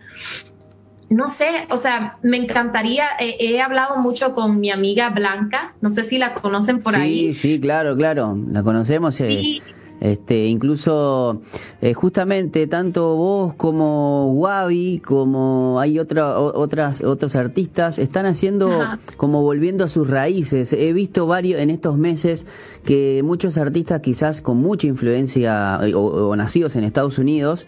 no 1.11 1.29
sé, 1.29 1.47
o 1.71 1.77
sea, 1.77 2.16
me 2.23 2.37
encantaría, 2.37 3.07
he 3.18 3.61
hablado 3.61 3.97
mucho 3.97 4.35
con 4.35 4.61
mi 4.61 4.71
amiga 4.71 5.09
Blanca, 5.11 5.73
no 5.81 5.90
sé 5.90 6.05
si 6.05 6.18
la 6.18 6.35
conocen 6.35 6.83
por 6.83 6.97
ahí. 6.97 7.35
Sí, 7.35 7.35
sí, 7.35 7.61
claro, 7.61 7.97
claro, 7.97 8.37
la 8.51 8.62
conocemos. 8.62 9.18
Eh, 9.21 9.62
este, 10.01 10.47
incluso, 10.47 11.41
eh, 11.83 11.95
justamente, 11.95 12.67
tanto 12.67 13.17
vos 13.17 13.55
como 13.55 14.33
Wabi, 14.33 15.01
como 15.05 15.79
hay 15.81 15.99
otra, 15.99 16.39
otras, 16.39 17.03
otros 17.03 17.37
artistas, 17.37 17.99
están 17.99 18.27
haciendo 18.27 18.71
como 19.17 19.43
volviendo 19.43 19.85
a 19.85 19.89
sus 19.89 20.09
raíces. 20.09 20.73
He 20.73 20.93
visto 20.93 21.27
varios 21.27 21.61
en 21.61 21.71
estos 21.71 21.99
meses 21.99 22.47
que 22.85 23.23
muchos 23.25 23.59
artistas 23.59 24.01
quizás 24.01 24.43
con 24.43 24.59
mucha 24.59 24.87
influencia 24.87 25.81
eh, 25.83 25.95
o 25.95 26.35
nacidos 26.37 26.77
en 26.77 26.85
Estados 26.85 27.19
Unidos, 27.19 27.67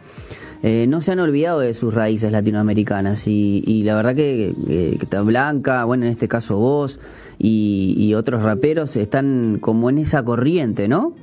eh, 0.62 0.86
no 0.88 1.00
se 1.00 1.12
han 1.12 1.20
olvidado 1.20 1.60
de 1.60 1.72
sus 1.72 1.94
raíces 1.94 2.30
latinoamericanas 2.32 3.26
y, 3.26 3.82
la 3.84 3.94
verdad 3.94 4.14
que, 4.14 4.54
que, 4.68 5.18
Blanca, 5.20 5.84
bueno, 5.84 6.04
en 6.04 6.10
este 6.10 6.28
caso 6.28 6.58
vos 6.58 7.00
y, 7.38 7.94
y 7.96 8.14
otros 8.14 8.42
raperos 8.42 8.94
están 8.96 9.56
como 9.58 9.88
en 9.88 9.98
esa 9.98 10.22
corriente, 10.22 10.86
¿no? 10.86 11.14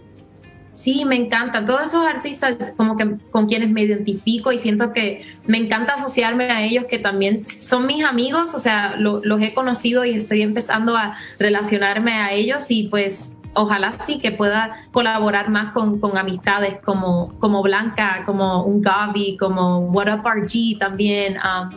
Sí, 0.77 1.05
me 1.05 1.15
encanta. 1.15 1.65
Todos 1.65 1.87
esos 1.87 2.05
artistas 2.05 2.55
como 2.77 2.97
que 2.97 3.15
con 3.31 3.47
quienes 3.47 3.71
me 3.71 3.81
identifico 3.81 4.51
y 4.51 4.59
siento 4.59 4.93
que 4.93 5.25
me 5.47 5.57
encanta 5.57 5.95
asociarme 5.95 6.51
a 6.51 6.63
ellos 6.63 6.85
que 6.85 6.99
también 6.99 7.49
son 7.49 7.87
mis 7.87 8.05
amigos, 8.05 8.53
o 8.53 8.59
sea, 8.59 8.95
los 8.95 9.41
he 9.41 9.55
conocido 9.55 10.05
y 10.05 10.11
estoy 10.11 10.43
empezando 10.43 10.95
a 10.95 11.17
relacionarme 11.39 12.13
a 12.13 12.31
ellos 12.31 12.69
y 12.69 12.89
pues 12.89 13.35
ojalá 13.57 13.99
sí 13.99 14.19
que 14.19 14.31
pueda 14.31 14.85
colaborar 14.91 15.49
más 15.49 15.73
con, 15.73 15.99
con 15.99 16.17
amistades 16.17 16.75
como, 16.83 17.37
como 17.39 17.61
Blanca, 17.63 18.23
como 18.25 18.63
un 18.63 18.81
Gaby, 18.81 19.37
como 19.37 19.79
What 19.89 20.13
Up 20.13 20.27
RG 20.27 20.77
también, 20.79 21.37
um, 21.37 21.69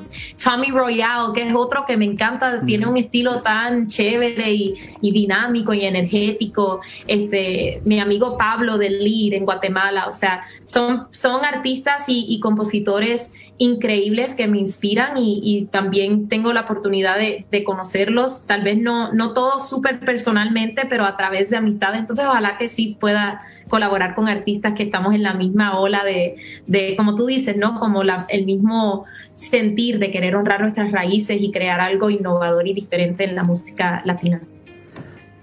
Tommy 0.43 0.71
Royale, 0.71 1.33
que 1.35 1.49
es 1.49 1.55
otro 1.55 1.85
que 1.87 1.97
me 1.97 2.05
encanta, 2.05 2.61
tiene 2.61 2.87
un 2.87 2.97
estilo 2.97 3.41
tan 3.41 3.89
chévere 3.89 4.53
y, 4.53 4.75
y, 5.01 5.11
dinámico 5.11 5.73
y 5.73 5.85
energético, 5.85 6.81
este, 7.07 7.81
mi 7.85 7.99
amigo 7.99 8.37
Pablo 8.37 8.79
del 8.79 9.03
Lead 9.03 9.35
en 9.35 9.45
Guatemala, 9.45 10.07
o 10.09 10.13
sea, 10.13 10.43
son, 10.65 11.07
son 11.11 11.45
artistas 11.45 12.09
y, 12.09 12.27
y 12.29 12.41
compositores 12.41 13.33
increíbles 13.61 14.35
que 14.35 14.49
me 14.49 14.59
inspiran 14.59 15.19
y, 15.19 15.69
también 15.71 16.29
tengo 16.29 16.51
la 16.55 16.63
oportunidad 16.63 17.19
de, 17.19 17.65
conocerlos, 17.65 18.47
tal 18.47 18.63
vez 18.63 18.79
no, 18.79 19.13
no 19.13 19.35
todos 19.35 19.69
súper 19.69 20.01
personalmente, 20.01 20.87
pero 20.89 21.05
a 21.05 21.15
través 21.15 21.51
de 21.51 21.59
amistades. 21.59 21.70
Entonces, 21.79 22.25
ojalá 22.27 22.59
que 22.59 22.69
sí 22.69 22.97
pueda 22.99 23.43
colaborar 23.69 24.15
con 24.15 24.29
artistas 24.29 24.75
que 24.75 24.83
estamos 24.83 25.15
en 25.15 25.23
la 25.23 25.33
misma 25.33 25.79
ola 25.79 26.05
de, 26.05 26.37
de 26.67 26.97
como 26.97 27.15
tú 27.15 27.27
dices, 27.27 27.57
¿no? 27.57 27.79
Como 27.79 28.03
la, 28.03 28.27
el 28.29 28.45
mismo 28.45 29.05
sentir 29.37 29.99
de 29.99 30.11
querer 30.11 30.37
honrar 30.37 30.61
nuestras 30.61 30.93
raíces 30.93 31.39
y 31.41 31.51
crear 31.51 31.81
algo 31.81 32.11
innovador 32.11 32.67
y 32.67 32.75
diferente 32.75 33.25
en 33.25 33.37
la 33.37 33.45
música 33.45 34.03
latina. 34.05 34.41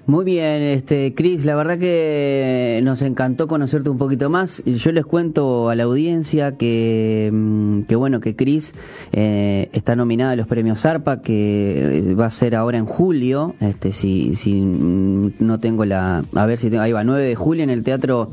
Muy 0.08 0.24
bien, 0.24 0.62
este 0.62 1.14
Cris, 1.14 1.44
la 1.44 1.54
verdad 1.58 1.78
que 1.78 2.80
nos 2.82 3.02
encantó 3.02 3.50
conocerte 3.50 3.90
un 3.90 3.98
poquito 3.98 4.30
más. 4.30 4.64
Yo 4.64 4.94
les 4.94 5.06
cuento 5.06 5.68
a 5.68 5.76
la 5.76 5.84
audiencia 5.84 6.56
que, 6.56 7.30
mm, 7.30 7.82
bueno, 7.98 8.22
que 8.22 8.34
Cris 8.34 8.74
eh, 9.12 9.68
está 9.74 9.98
nominada 9.98 10.32
a 10.32 10.36
los 10.38 10.48
premios 10.48 10.86
ARPA, 10.86 11.22
que 11.22 11.98
eh, 11.98 12.14
va 12.14 12.28
a 12.28 12.32
ser 12.32 12.56
ahora 12.56 12.78
en 12.78 12.86
julio, 12.86 13.54
este 13.60 13.92
si, 13.92 14.36
si 14.36 14.62
no 14.62 15.60
tengo 15.60 15.84
la, 15.84 16.24
a 16.36 16.46
ver 16.46 16.58
si 16.58 16.70
tengo, 16.70 16.84
ahí 16.84 16.94
va, 16.94 17.04
9 17.04 17.28
de 17.28 17.36
julio 17.36 17.66
en 17.66 17.70
el 17.70 17.84
Teatro 17.84 18.32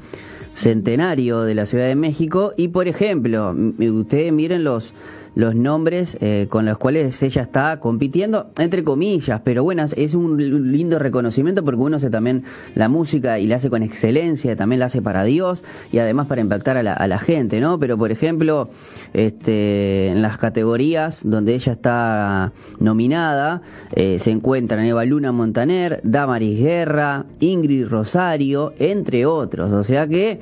Centenario 0.54 1.42
de 1.42 1.56
la 1.56 1.66
Ciudad 1.66 1.86
de 1.86 1.96
México. 1.96 2.52
Y 2.56 2.68
por 2.68 2.86
ejemplo, 2.86 3.52
ustedes 3.80 4.32
miren 4.32 4.62
los 4.62 4.94
los 5.34 5.54
nombres 5.54 6.16
eh, 6.20 6.46
con 6.48 6.64
los 6.64 6.78
cuales 6.78 7.22
ella 7.22 7.42
está 7.42 7.80
compitiendo, 7.80 8.50
entre 8.58 8.84
comillas, 8.84 9.40
pero 9.44 9.64
bueno, 9.64 9.84
es 9.96 10.14
un 10.14 10.72
lindo 10.72 10.98
reconocimiento 10.98 11.64
porque 11.64 11.80
uno 11.80 11.96
hace 11.96 12.10
también 12.10 12.44
la 12.74 12.88
música 12.88 13.38
y 13.38 13.46
la 13.46 13.56
hace 13.56 13.70
con 13.70 13.82
excelencia, 13.82 14.56
también 14.56 14.80
la 14.80 14.86
hace 14.86 15.02
para 15.02 15.24
Dios 15.24 15.64
y 15.92 15.98
además 15.98 16.26
para 16.26 16.40
impactar 16.40 16.76
a 16.76 16.82
la, 16.82 17.18
gente, 17.18 17.60
¿no? 17.60 17.78
Pero 17.78 17.96
por 17.96 18.10
ejemplo, 18.10 18.68
este, 19.12 20.08
en 20.08 20.20
las 20.20 20.36
categorías 20.36 21.22
donde 21.24 21.54
ella 21.54 21.72
está 21.72 22.52
nominada, 22.80 23.62
eh, 23.92 24.18
se 24.18 24.30
encuentran 24.30 24.84
Eva 24.84 25.04
Luna 25.04 25.32
Montaner, 25.32 26.00
Damaris 26.02 26.58
Guerra, 26.58 27.24
Ingrid 27.40 27.86
Rosario, 27.86 28.72
entre 28.78 29.26
otros. 29.26 29.72
O 29.72 29.84
sea 29.84 30.06
que 30.06 30.40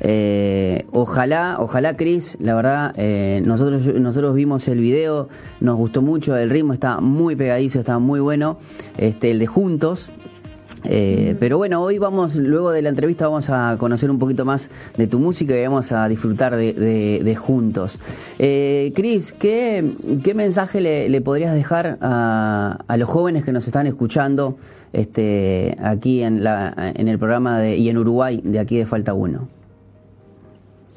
eh, 0.00 0.86
ojalá, 0.92 1.56
ojalá, 1.58 1.96
Chris, 1.96 2.36
la 2.40 2.54
verdad, 2.54 2.94
eh, 2.96 3.42
nosotros, 3.44 3.86
nosotros 3.94 4.34
vimos 4.34 4.68
el 4.68 4.78
video, 4.78 5.28
nos 5.60 5.76
gustó 5.76 6.02
mucho, 6.02 6.36
el 6.36 6.50
ritmo 6.50 6.72
está 6.72 7.00
muy 7.00 7.36
pegadizo, 7.36 7.80
está 7.80 7.98
muy 7.98 8.20
bueno, 8.20 8.58
este, 8.96 9.30
el 9.30 9.38
de 9.38 9.46
Juntos. 9.46 10.12
Eh, 10.84 11.34
pero 11.40 11.56
bueno, 11.56 11.82
hoy 11.82 11.98
vamos, 11.98 12.36
luego 12.36 12.70
de 12.70 12.82
la 12.82 12.90
entrevista, 12.90 13.26
vamos 13.26 13.48
a 13.50 13.76
conocer 13.78 14.10
un 14.10 14.18
poquito 14.18 14.44
más 14.44 14.70
de 14.96 15.06
tu 15.06 15.18
música 15.18 15.56
y 15.56 15.62
vamos 15.62 15.92
a 15.92 16.06
disfrutar 16.08 16.54
de, 16.56 17.36
Juntos. 17.38 17.98
Eh, 18.38 18.92
Cris, 18.94 19.32
¿qué, 19.32 19.82
mensaje 20.34 20.80
le, 20.80 21.20
podrías 21.20 21.54
dejar 21.54 21.98
a, 22.00 22.78
a, 22.86 22.96
los 22.96 23.08
jóvenes 23.08 23.44
que 23.44 23.52
nos 23.52 23.66
están 23.66 23.86
escuchando 23.86 24.56
este, 24.92 25.76
aquí 25.82 26.22
en, 26.22 26.44
la, 26.44 26.92
en 26.94 27.08
el 27.08 27.18
programa 27.18 27.58
de, 27.58 27.76
y 27.76 27.88
en 27.88 27.98
Uruguay 27.98 28.40
de 28.44 28.58
aquí 28.58 28.76
de 28.76 28.86
Falta 28.86 29.14
Uno? 29.14 29.57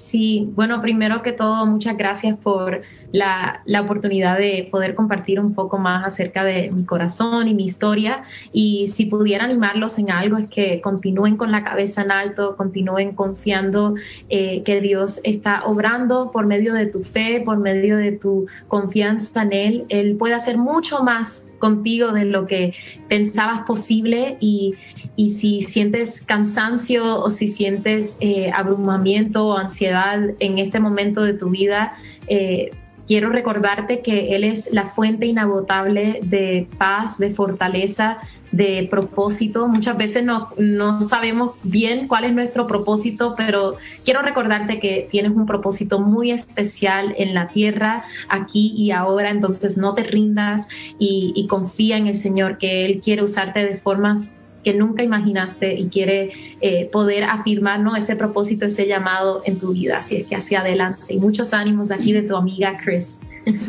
Sí, 0.02 0.50
bueno, 0.56 0.82
primero 0.82 1.22
que 1.22 1.32
todo, 1.32 1.66
muchas 1.68 1.96
gracias 1.96 2.36
por 2.36 2.82
la, 3.12 3.62
la, 3.66 3.82
oportunidad 3.82 4.38
de 4.38 4.68
poder 4.72 4.96
compartir 4.96 5.40
un 5.40 5.54
poco 5.54 5.78
más 5.78 6.06
acerca 6.06 6.44
de 6.44 6.72
mi 6.72 6.86
corazón 6.86 7.48
y 7.48 7.54
mi 7.54 7.66
historia. 7.66 8.24
Y 8.52 8.88
si 8.88 9.06
pudiera 9.06 9.46
animarlos 9.46 10.00
en 10.00 10.10
algo 10.10 10.38
es 10.38 10.50
que 10.50 10.82
continúen 10.82 11.38
con 11.38 11.52
la 11.52 11.64
cabeza 11.64 12.02
en 12.02 12.12
alto, 12.12 12.58
continúen 12.58 13.14
confiando 13.14 13.94
eh, 14.30 14.64
que 14.64 14.82
Dios 14.82 15.20
está 15.24 15.66
obrando 15.66 16.32
por 16.32 16.48
medio 16.48 16.74
de 16.74 16.88
tu 16.88 17.04
fe, 17.04 17.42
por 17.46 17.58
medio 17.58 17.98
de 17.98 18.14
tu 18.14 18.48
confianza 18.68 19.44
en 19.44 19.54
Él. 19.54 19.86
Él 19.90 20.16
puede 20.18 20.34
hacer 20.34 20.58
mucho 20.58 21.04
más 21.04 21.48
contigo 21.60 22.12
de 22.12 22.26
lo 22.26 22.48
que 22.48 22.74
pensabas 23.08 23.62
posible 23.62 24.36
y, 24.40 24.74
y 25.16 25.32
si 25.32 25.62
sientes 25.62 26.22
cansancio 26.22 27.20
o 27.20 27.30
si 27.30 27.48
sientes 27.48 28.18
eh, 28.22 28.52
abrumamiento 28.54 29.48
o 29.48 29.58
ansiedad 29.58 30.20
en 30.40 30.60
este 30.60 30.80
momento 30.80 31.22
de 31.24 31.34
tu 31.34 31.50
vida, 31.50 31.96
eh, 32.28 32.72
quiero 33.06 33.30
recordarte 33.30 34.02
que 34.02 34.36
Él 34.36 34.44
es 34.44 34.72
la 34.72 34.86
fuente 34.86 35.26
inagotable 35.26 36.22
de 36.24 36.68
paz, 36.78 37.18
de 37.18 37.32
fortaleza, 37.32 38.20
de 38.52 38.88
propósito. 38.90 39.68
Muchas 39.68 39.98
veces 39.98 40.24
no, 40.24 40.50
no, 40.58 41.02
sabemos 41.02 41.52
bien 41.64 42.08
cuál 42.08 42.26
es 42.26 42.34
nuestro 42.34 42.68
propósito, 42.68 43.34
pero 43.36 43.76
quiero 44.04 44.22
recordarte 44.22 44.80
que 44.80 45.08
tienes 45.10 45.32
un 45.32 45.46
propósito 45.46 46.00
muy 46.00 46.32
especial 46.32 47.14
en 47.18 47.34
la 47.34 47.48
tierra, 47.48 48.04
aquí 48.30 48.74
y 48.76 48.92
ahora, 48.92 49.30
entonces 49.30 49.78
no 49.78 49.94
te 49.94 50.04
rindas 50.04 50.68
y, 51.00 51.34
y 51.36 51.48
confía 51.48 51.98
en 51.98 52.08
el 52.08 52.16
Señor, 52.16 52.58
que 52.58 52.86
Él 52.86 53.02
quiere 53.02 53.24
usarte 53.24 53.64
de 53.66 53.78
formas 53.78 54.36
que 54.64 54.74
nunca 54.74 55.04
imaginaste 55.04 55.74
y 55.74 55.88
quiere 55.90 56.32
eh, 56.62 56.90
poder 56.92 57.24
afirmar 57.24 57.80
¿no? 57.80 57.96
ese 57.96 58.16
propósito, 58.16 58.66
ese 58.66 58.88
llamado 58.88 59.42
en 59.46 59.60
tu 59.60 59.74
vida. 59.74 59.98
Así 59.98 60.18
es 60.18 60.28
que 60.28 60.36
hacia 60.36 60.62
adelante. 60.62 61.14
Y 61.14 61.20
muchos 61.20 61.54
ánimos 61.54 61.90
de 61.90 61.96
aquí 61.96 62.14
de 62.14 62.24
tu 62.24 62.36
amiga 62.36 62.78
Chris. 62.84 63.20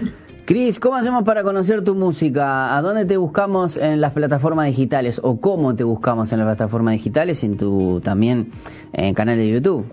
Cris, 0.44 0.80
¿cómo 0.80 0.96
hacemos 0.96 1.22
para 1.22 1.44
conocer 1.44 1.82
tu 1.82 1.94
música? 1.94 2.76
¿A 2.76 2.82
dónde 2.82 3.04
te 3.04 3.16
buscamos 3.16 3.76
en 3.76 4.00
las 4.00 4.12
plataformas 4.12 4.66
digitales? 4.66 5.20
¿O 5.22 5.40
cómo 5.40 5.76
te 5.76 5.84
buscamos 5.84 6.32
en 6.32 6.40
las 6.40 6.46
plataformas 6.46 6.94
digitales? 6.94 7.44
En 7.44 7.56
tu 7.56 8.00
también 8.02 8.50
en 8.92 9.14
canal 9.14 9.36
de 9.36 9.48
YouTube. 9.48 9.86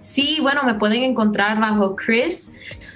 Sí, 0.00 0.38
bueno, 0.40 0.62
me 0.64 0.74
pueden 0.74 1.02
encontrar 1.02 1.60
bajo 1.60 1.94
Chris 1.94 2.52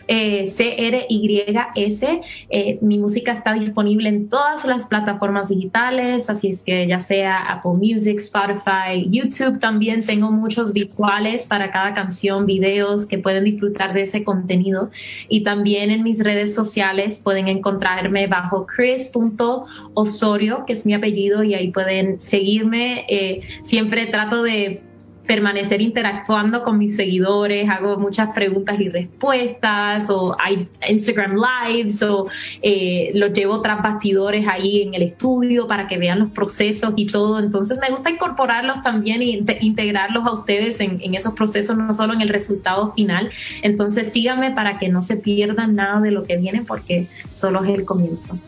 eh, 0.09 0.47
C-R-Y-S. 0.47 2.21
Eh, 2.51 2.79
mi 2.81 2.99
música 2.99 3.33
está 3.33 3.55
disponible 3.55 4.09
en 4.09 4.29
todas 4.29 4.65
las 4.65 4.87
plataformas 4.87 5.49
digitales, 5.49 6.31
así 6.31 6.49
es 6.49 6.63
que 6.63 6.87
ya 6.87 6.99
sea 6.99 7.39
Apple 7.39 7.73
Music, 7.73 8.19
Spotify, 8.19 9.09
YouTube 9.11 9.61
también 9.61 10.05
tengo 10.05 10.31
muchos 10.31 10.73
visuales 10.73 11.47
para 11.47 11.71
cada 11.71 11.95
canción, 11.95 12.47
videos 12.47 13.07
que 13.07 13.19
pueden 13.19 13.45
disfrutar 13.45 13.95
de 13.95 14.03
ese 14.03 14.25
contenido. 14.25 14.91
Y 15.29 15.43
también 15.43 15.91
en 15.91 16.03
mis 16.03 16.19
redes 16.19 16.55
sociales 16.55 17.21
pueden 17.23 17.49
encontrarme 17.49 18.27
bajo 18.27 18.67
chris.osorio, 18.67 20.65
que 20.67 20.73
es 20.73 20.87
mi 20.87 20.95
apellido, 20.95 21.43
y 21.43 21.55
ahí 21.55 21.71
pueden 21.71 22.21
seguirme. 22.21 23.05
Eh, 23.09 23.41
siempre 23.63 24.07
trato 24.07 24.43
de 24.43 24.81
permanecer 25.27 25.81
interactuando 25.81 26.63
con 26.63 26.79
mis 26.79 26.97
seguidores, 26.97 27.69
hago 27.69 27.99
muchas 27.99 28.31
preguntas 28.31 28.79
y 28.81 28.89
respuestas, 28.89 30.11
o 30.11 30.37
hay 30.39 30.69
Instagram 30.89 31.37
Lives, 31.37 32.03
o 32.03 32.27
eh, 32.63 33.11
los 33.15 33.33
llevo 33.33 33.61
tras 33.61 33.83
bastidores 33.83 34.47
ahí 34.47 34.83
en 34.83 34.95
el 34.95 35.03
estudio 35.03 35.67
para 35.67 35.89
que 35.89 35.99
vean 35.99 36.19
los 36.19 36.31
procesos 36.31 36.93
y 36.97 37.07
todo. 37.07 37.39
Entonces 37.39 37.79
me 37.81 37.91
gusta 37.91 38.11
incorporarlos 38.11 38.83
también 38.83 39.23
e 39.23 39.45
integrarlos 39.61 40.27
a 40.27 40.33
ustedes 40.33 40.81
en, 40.81 41.01
en 41.03 41.15
esos 41.15 41.35
procesos, 41.35 41.77
no 41.77 41.93
solo 41.93 42.13
en 42.13 42.21
el 42.21 42.29
resultado 42.29 42.93
final. 42.93 43.31
Entonces 43.63 44.13
síganme 44.13 44.51
para 44.51 44.79
que 44.79 44.89
no 44.89 45.03
se 45.03 45.17
pierdan 45.17 45.75
nada 45.75 46.01
de 46.01 46.11
lo 46.11 46.25
que 46.25 46.37
viene, 46.37 46.63
porque 46.67 47.09
solo 47.29 47.65
es 47.65 47.71
el 47.71 47.85
comienzo. 47.85 48.39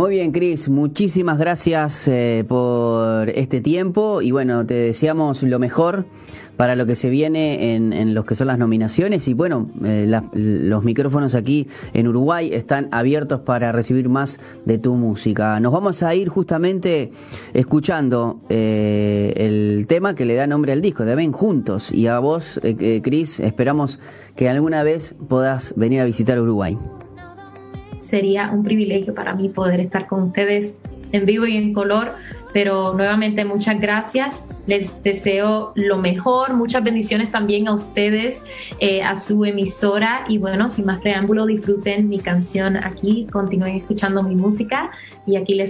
Muy 0.00 0.12
bien, 0.12 0.32
Cris, 0.32 0.70
muchísimas 0.70 1.38
gracias 1.38 2.08
eh, 2.08 2.42
por 2.48 3.28
este 3.28 3.60
tiempo 3.60 4.22
y 4.22 4.30
bueno, 4.30 4.64
te 4.64 4.72
deseamos 4.72 5.42
lo 5.42 5.58
mejor 5.58 6.06
para 6.56 6.74
lo 6.74 6.86
que 6.86 6.96
se 6.96 7.10
viene 7.10 7.74
en, 7.74 7.92
en 7.92 8.14
los 8.14 8.24
que 8.24 8.34
son 8.34 8.46
las 8.46 8.56
nominaciones 8.56 9.28
y 9.28 9.34
bueno, 9.34 9.68
eh, 9.84 10.10
los 10.32 10.84
micrófonos 10.84 11.34
aquí 11.34 11.68
en 11.92 12.08
Uruguay 12.08 12.48
están 12.50 12.88
abiertos 12.92 13.42
para 13.42 13.72
recibir 13.72 14.08
más 14.08 14.40
de 14.64 14.78
tu 14.78 14.94
música. 14.94 15.60
Nos 15.60 15.70
vamos 15.70 16.02
a 16.02 16.14
ir 16.14 16.30
justamente 16.30 17.10
escuchando 17.52 18.40
eh, 18.48 19.34
el 19.36 19.86
tema 19.86 20.14
que 20.14 20.24
le 20.24 20.34
da 20.34 20.46
nombre 20.46 20.72
al 20.72 20.80
disco, 20.80 21.04
de 21.04 21.14
Ven 21.14 21.32
Juntos. 21.32 21.92
Y 21.92 22.06
a 22.06 22.18
vos, 22.20 22.58
eh, 22.62 23.02
Cris, 23.04 23.38
esperamos 23.38 23.98
que 24.34 24.48
alguna 24.48 24.82
vez 24.82 25.14
puedas 25.28 25.74
venir 25.76 26.00
a 26.00 26.06
visitar 26.06 26.40
Uruguay. 26.40 26.78
Sería 28.10 28.50
un 28.50 28.64
privilegio 28.64 29.14
para 29.14 29.34
mí 29.34 29.48
poder 29.48 29.78
estar 29.78 30.08
con 30.08 30.24
ustedes 30.24 30.74
en 31.12 31.26
vivo 31.26 31.46
y 31.46 31.56
en 31.56 31.72
color. 31.72 32.12
Pero 32.52 32.94
nuevamente 32.94 33.44
muchas 33.44 33.80
gracias, 33.80 34.48
les 34.66 35.04
deseo 35.04 35.70
lo 35.76 35.98
mejor, 35.98 36.54
muchas 36.54 36.82
bendiciones 36.82 37.30
también 37.30 37.68
a 37.68 37.74
ustedes, 37.74 38.44
eh, 38.80 39.04
a 39.04 39.14
su 39.14 39.44
emisora 39.44 40.24
y 40.28 40.38
bueno, 40.38 40.68
sin 40.68 40.86
más 40.86 41.00
preámbulo, 41.00 41.46
disfruten 41.46 42.08
mi 42.08 42.18
canción 42.18 42.76
aquí, 42.76 43.28
continúen 43.30 43.76
escuchando 43.76 44.24
mi 44.24 44.34
música 44.34 44.90
y 45.26 45.36
aquí 45.36 45.54
les 45.54 45.68